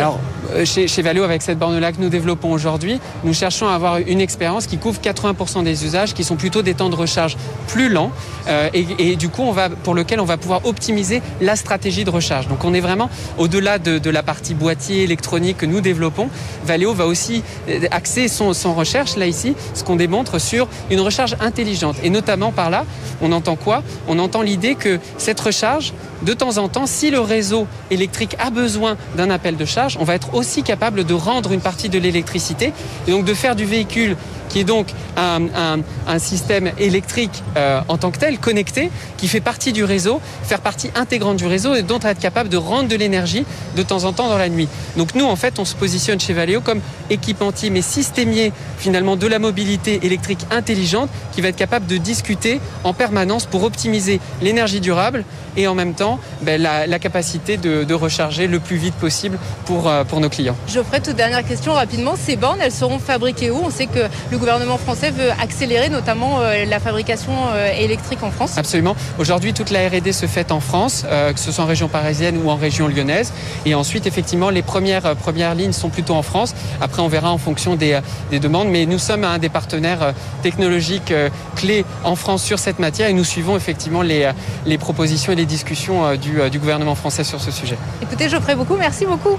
Chez, 0.64 0.88
chez 0.88 1.02
Valeo, 1.02 1.22
avec 1.22 1.42
cette 1.42 1.58
borne-là 1.58 1.92
que 1.92 2.00
nous 2.00 2.08
développons 2.08 2.52
aujourd'hui, 2.52 3.00
nous 3.24 3.34
cherchons 3.34 3.68
à 3.68 3.74
avoir 3.74 3.98
une 3.98 4.20
expérience 4.20 4.66
qui 4.66 4.78
couvre 4.78 5.00
80% 5.00 5.64
des 5.64 5.84
usages 5.84 6.14
qui 6.14 6.24
sont 6.24 6.36
plutôt 6.36 6.62
des 6.62 6.74
temps 6.74 6.90
de 6.90 6.94
recharge 6.94 7.36
plus 7.66 7.88
lents 7.88 8.10
euh, 8.48 8.68
et, 8.72 9.16
du 9.16 9.28
coup, 9.28 9.54
pour 9.82 9.94
lequel 9.94 10.20
on 10.20 10.24
va 10.24 10.36
pouvoir 10.36 10.64
optimiser 10.66 11.22
la 11.40 11.56
stratégie 11.56 12.04
de 12.04 12.10
recharge. 12.10 12.48
Donc, 12.48 12.64
on 12.64 12.74
est 12.74 12.80
vraiment 12.80 13.10
au-delà 13.36 13.78
de, 13.78 14.08
la 14.08 14.22
partie 14.22 14.54
boîtier 14.54 15.02
électronique 15.02 15.58
que 15.58 15.66
nous 15.66 15.82
développons 15.82 16.30
Valeo 16.64 16.94
va 16.94 17.06
aussi 17.06 17.42
euh, 17.68 17.80
axer 17.90 18.28
son, 18.28 18.52
recherche, 18.74 19.16
là 19.16 19.26
ici, 19.26 19.54
ce 19.74 19.84
qu'on 19.84 19.96
démontre 19.96 20.38
sur 20.38 20.66
une 20.90 21.00
recharge 21.00 21.36
intelligente. 21.40 21.96
Et 22.02 22.10
notamment 22.10 22.52
par 22.52 22.70
là, 22.70 22.84
on 23.20 23.32
entend 23.32 23.56
quoi? 23.56 23.82
On 24.08 24.18
entend 24.18 24.42
l'idée 24.42 24.74
que 24.74 24.98
cette 25.18 25.40
recharge, 25.40 25.92
de 26.22 26.32
temps 26.32 26.58
en 26.58 26.68
temps, 26.68 26.86
si 26.86 27.10
le 27.10 27.20
réseau 27.20 27.66
électrique 27.90 28.36
a 28.38 28.50
besoin 28.50 28.96
d'un 29.16 29.30
appel 29.30 29.56
de 29.56 29.64
charge, 29.64 29.96
on 30.00 30.04
va 30.04 30.14
être 30.14 30.34
aussi 30.34 30.62
capable 30.62 31.04
de 31.04 31.14
rendre 31.14 31.52
une 31.52 31.60
partie 31.60 31.88
de 31.88 31.98
l'électricité 31.98 32.72
et 33.06 33.10
donc 33.10 33.24
de 33.24 33.34
faire 33.34 33.56
du 33.56 33.64
véhicule 33.64 34.16
qui 34.48 34.60
est 34.60 34.64
donc 34.64 34.88
un, 35.16 35.78
système 36.18 36.72
électrique 36.78 37.42
euh, 37.56 37.80
en 37.88 37.96
tant 37.96 38.10
que 38.10 38.18
tel, 38.18 38.38
connecté, 38.38 38.90
qui 39.16 39.28
fait 39.28 39.40
partie 39.40 39.72
du 39.72 39.84
réseau, 39.84 40.20
faire 40.42 40.60
partie 40.60 40.90
intégrante 40.94 41.36
du 41.36 41.46
réseau 41.46 41.74
et 41.74 41.82
dont 41.82 42.00
être 42.02 42.18
capable 42.18 42.48
de 42.48 42.56
rendre 42.56 42.88
de 42.88 42.96
l'énergie 42.96 43.44
de 43.76 43.82
temps 43.82 44.04
en 44.04 44.12
temps 44.12 44.28
dans 44.28 44.38
la 44.38 44.48
nuit. 44.48 44.68
Donc 44.96 45.14
nous, 45.14 45.24
en 45.24 45.36
fait, 45.36 45.58
on 45.58 45.64
se 45.64 45.74
positionne 45.74 46.18
chez 46.18 46.32
Valeo 46.32 46.60
comme 46.60 46.80
équipementier, 47.10 47.70
mais 47.70 47.82
systémier 47.82 48.52
finalement 48.78 49.16
de 49.16 49.26
la 49.26 49.38
mobilité 49.38 50.00
électrique 50.04 50.40
intelligente 50.50 51.10
qui 51.32 51.40
va 51.40 51.48
être 51.48 51.56
capable 51.56 51.86
de 51.86 51.96
discuter 51.96 52.60
en 52.84 52.92
permanence 52.92 53.46
pour 53.46 53.64
optimiser 53.64 54.20
l'énergie 54.42 54.80
durable 54.80 55.24
et 55.56 55.66
en 55.66 55.74
même 55.74 55.94
temps 55.94 56.20
ben, 56.42 56.60
la, 56.60 56.98
capacité 56.98 57.56
de, 57.56 57.94
recharger 57.98 58.46
le 58.46 58.60
plus 58.60 58.76
vite 58.76 58.94
possible 58.94 59.38
pour, 59.64 59.88
euh, 59.88 60.04
pour 60.04 60.20
nos 60.20 60.28
clients. 60.28 60.56
Geoffrey, 60.68 61.00
toute 61.00 61.16
dernière 61.16 61.44
question 61.44 61.72
rapidement. 61.72 62.14
Ces 62.16 62.36
bornes, 62.36 62.60
elles 62.60 62.72
seront 62.72 63.00
fabriquées 63.00 63.50
où? 63.50 63.60
On 63.64 63.70
sait 63.70 63.86
que 63.86 64.08
gouvernement 64.38 64.78
français 64.78 65.10
veut 65.10 65.30
accélérer 65.40 65.88
notamment 65.88 66.40
euh, 66.40 66.64
la 66.64 66.80
fabrication 66.80 67.32
euh, 67.52 67.70
électrique 67.72 68.22
en 68.22 68.30
France. 68.30 68.56
Absolument. 68.56 68.96
Aujourd'hui, 69.18 69.52
toute 69.52 69.70
la 69.70 69.88
R&D 69.88 70.12
se 70.12 70.26
fait 70.26 70.52
en 70.52 70.60
France, 70.60 71.04
que 71.34 71.40
ce 71.40 71.52
soit 71.52 71.64
en 71.64 71.66
région 71.66 71.88
parisienne 71.88 72.38
ou 72.42 72.50
en 72.50 72.56
région 72.56 72.88
lyonnaise. 72.88 73.32
Et 73.66 73.74
ensuite, 73.74 74.06
effectivement, 74.06 74.50
les 74.50 74.62
premières, 74.62 75.16
premières 75.16 75.54
lignes 75.54 75.72
sont 75.72 75.90
plutôt 75.90 76.14
en 76.14 76.22
France. 76.22 76.54
Après, 76.80 77.02
on 77.02 77.08
verra 77.08 77.32
en 77.32 77.38
fonction 77.38 77.76
des, 77.76 78.00
des 78.30 78.40
demandes. 78.40 78.68
Mais 78.68 78.86
nous 78.86 78.98
sommes 78.98 79.24
un 79.24 79.38
des 79.38 79.48
partenaires 79.48 80.14
technologiques 80.42 81.12
clés 81.56 81.84
en 82.04 82.16
France 82.16 82.42
sur 82.42 82.58
cette 82.58 82.78
matière 82.78 83.08
et 83.08 83.12
nous 83.12 83.24
suivons 83.24 83.56
effectivement 83.56 84.02
les, 84.02 84.30
les 84.66 84.78
propositions 84.78 85.32
et 85.32 85.36
les 85.36 85.46
discussions 85.46 86.04
euh, 86.04 86.16
euh, 86.38 86.48
du, 86.48 86.58
gouvernement 86.58 86.94
français 86.94 87.24
sur 87.24 87.40
ce 87.40 87.50
sujet. 87.50 87.76
Écoutez, 88.02 88.28
je 88.28 88.36
ferai 88.36 88.54
beaucoup. 88.54 88.76
Merci 88.76 89.06
beaucoup. 89.06 89.38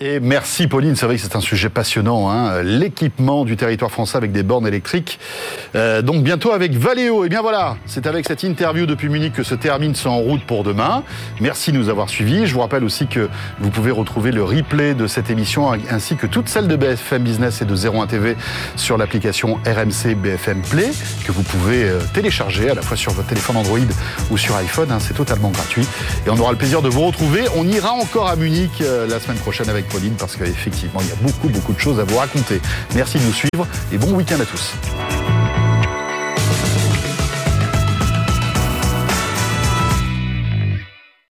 Et 0.00 0.20
merci 0.20 0.68
Pauline, 0.68 0.94
c'est 0.94 1.06
vrai 1.06 1.16
que 1.16 1.22
c'est 1.22 1.34
un 1.34 1.40
sujet 1.40 1.68
passionnant, 1.68 2.30
hein. 2.30 2.62
l'équipement 2.62 3.44
du 3.44 3.56
territoire 3.56 3.90
français 3.90 4.16
avec 4.16 4.30
des 4.30 4.44
bornes 4.44 4.66
électriques. 4.66 5.18
Euh, 5.74 6.02
donc 6.02 6.22
bientôt 6.22 6.52
avec 6.52 6.72
Valeo. 6.74 7.24
Et 7.24 7.28
bien 7.28 7.42
voilà, 7.42 7.76
c'est 7.86 8.06
avec 8.06 8.24
cette 8.26 8.44
interview 8.44 8.86
depuis 8.86 9.08
Munich 9.08 9.32
que 9.32 9.42
se 9.42 9.56
termine 9.56 9.96
ce 9.96 10.06
En 10.06 10.18
route 10.18 10.44
pour 10.44 10.62
demain. 10.62 11.02
Merci 11.40 11.72
de 11.72 11.78
nous 11.78 11.88
avoir 11.88 12.08
suivis. 12.08 12.46
Je 12.46 12.54
vous 12.54 12.60
rappelle 12.60 12.84
aussi 12.84 13.08
que 13.08 13.28
vous 13.58 13.70
pouvez 13.70 13.90
retrouver 13.90 14.30
le 14.30 14.44
replay 14.44 14.94
de 14.94 15.08
cette 15.08 15.30
émission 15.30 15.72
ainsi 15.90 16.14
que 16.14 16.28
toutes 16.28 16.48
celles 16.48 16.68
de 16.68 16.76
BFM 16.76 17.24
Business 17.24 17.60
et 17.60 17.64
de 17.64 17.74
01 17.74 18.06
TV 18.06 18.36
sur 18.76 18.98
l'application 18.98 19.58
RMC 19.66 20.14
BFM 20.14 20.62
Play 20.62 20.90
que 21.26 21.32
vous 21.32 21.42
pouvez 21.42 21.88
euh, 21.88 21.98
télécharger 22.14 22.70
à 22.70 22.74
la 22.74 22.82
fois 22.82 22.96
sur 22.96 23.12
votre 23.12 23.28
téléphone 23.28 23.56
Android 23.56 23.78
ou 24.30 24.38
sur 24.38 24.54
iPhone. 24.56 24.92
Hein. 24.92 24.98
c'est 25.00 25.14
totalement 25.14 25.50
gratuit. 25.50 25.86
Et 26.24 26.30
on 26.30 26.38
aura 26.38 26.52
le 26.52 26.58
plaisir 26.58 26.82
de 26.82 26.88
vous 26.88 27.04
retrouver. 27.04 27.46
On 27.56 27.66
ira 27.66 27.90
encore 27.90 28.28
à 28.28 28.36
Munich 28.36 28.80
euh, 28.80 29.08
la 29.08 29.18
semaine 29.18 29.38
prochaine 29.38 29.68
avec 29.68 29.87
Pauline 29.88 30.14
parce 30.14 30.36
qu'effectivement, 30.36 31.00
il 31.00 31.08
y 31.08 31.12
a 31.12 31.16
beaucoup, 31.16 31.48
beaucoup 31.48 31.72
de 31.72 31.80
choses 31.80 32.00
à 32.00 32.04
vous 32.04 32.16
raconter. 32.16 32.60
Merci 32.94 33.18
de 33.18 33.24
nous 33.24 33.32
suivre 33.32 33.66
et 33.92 33.98
bon 33.98 34.12
week-end 34.12 34.40
à 34.40 34.44
tous. 34.44 34.74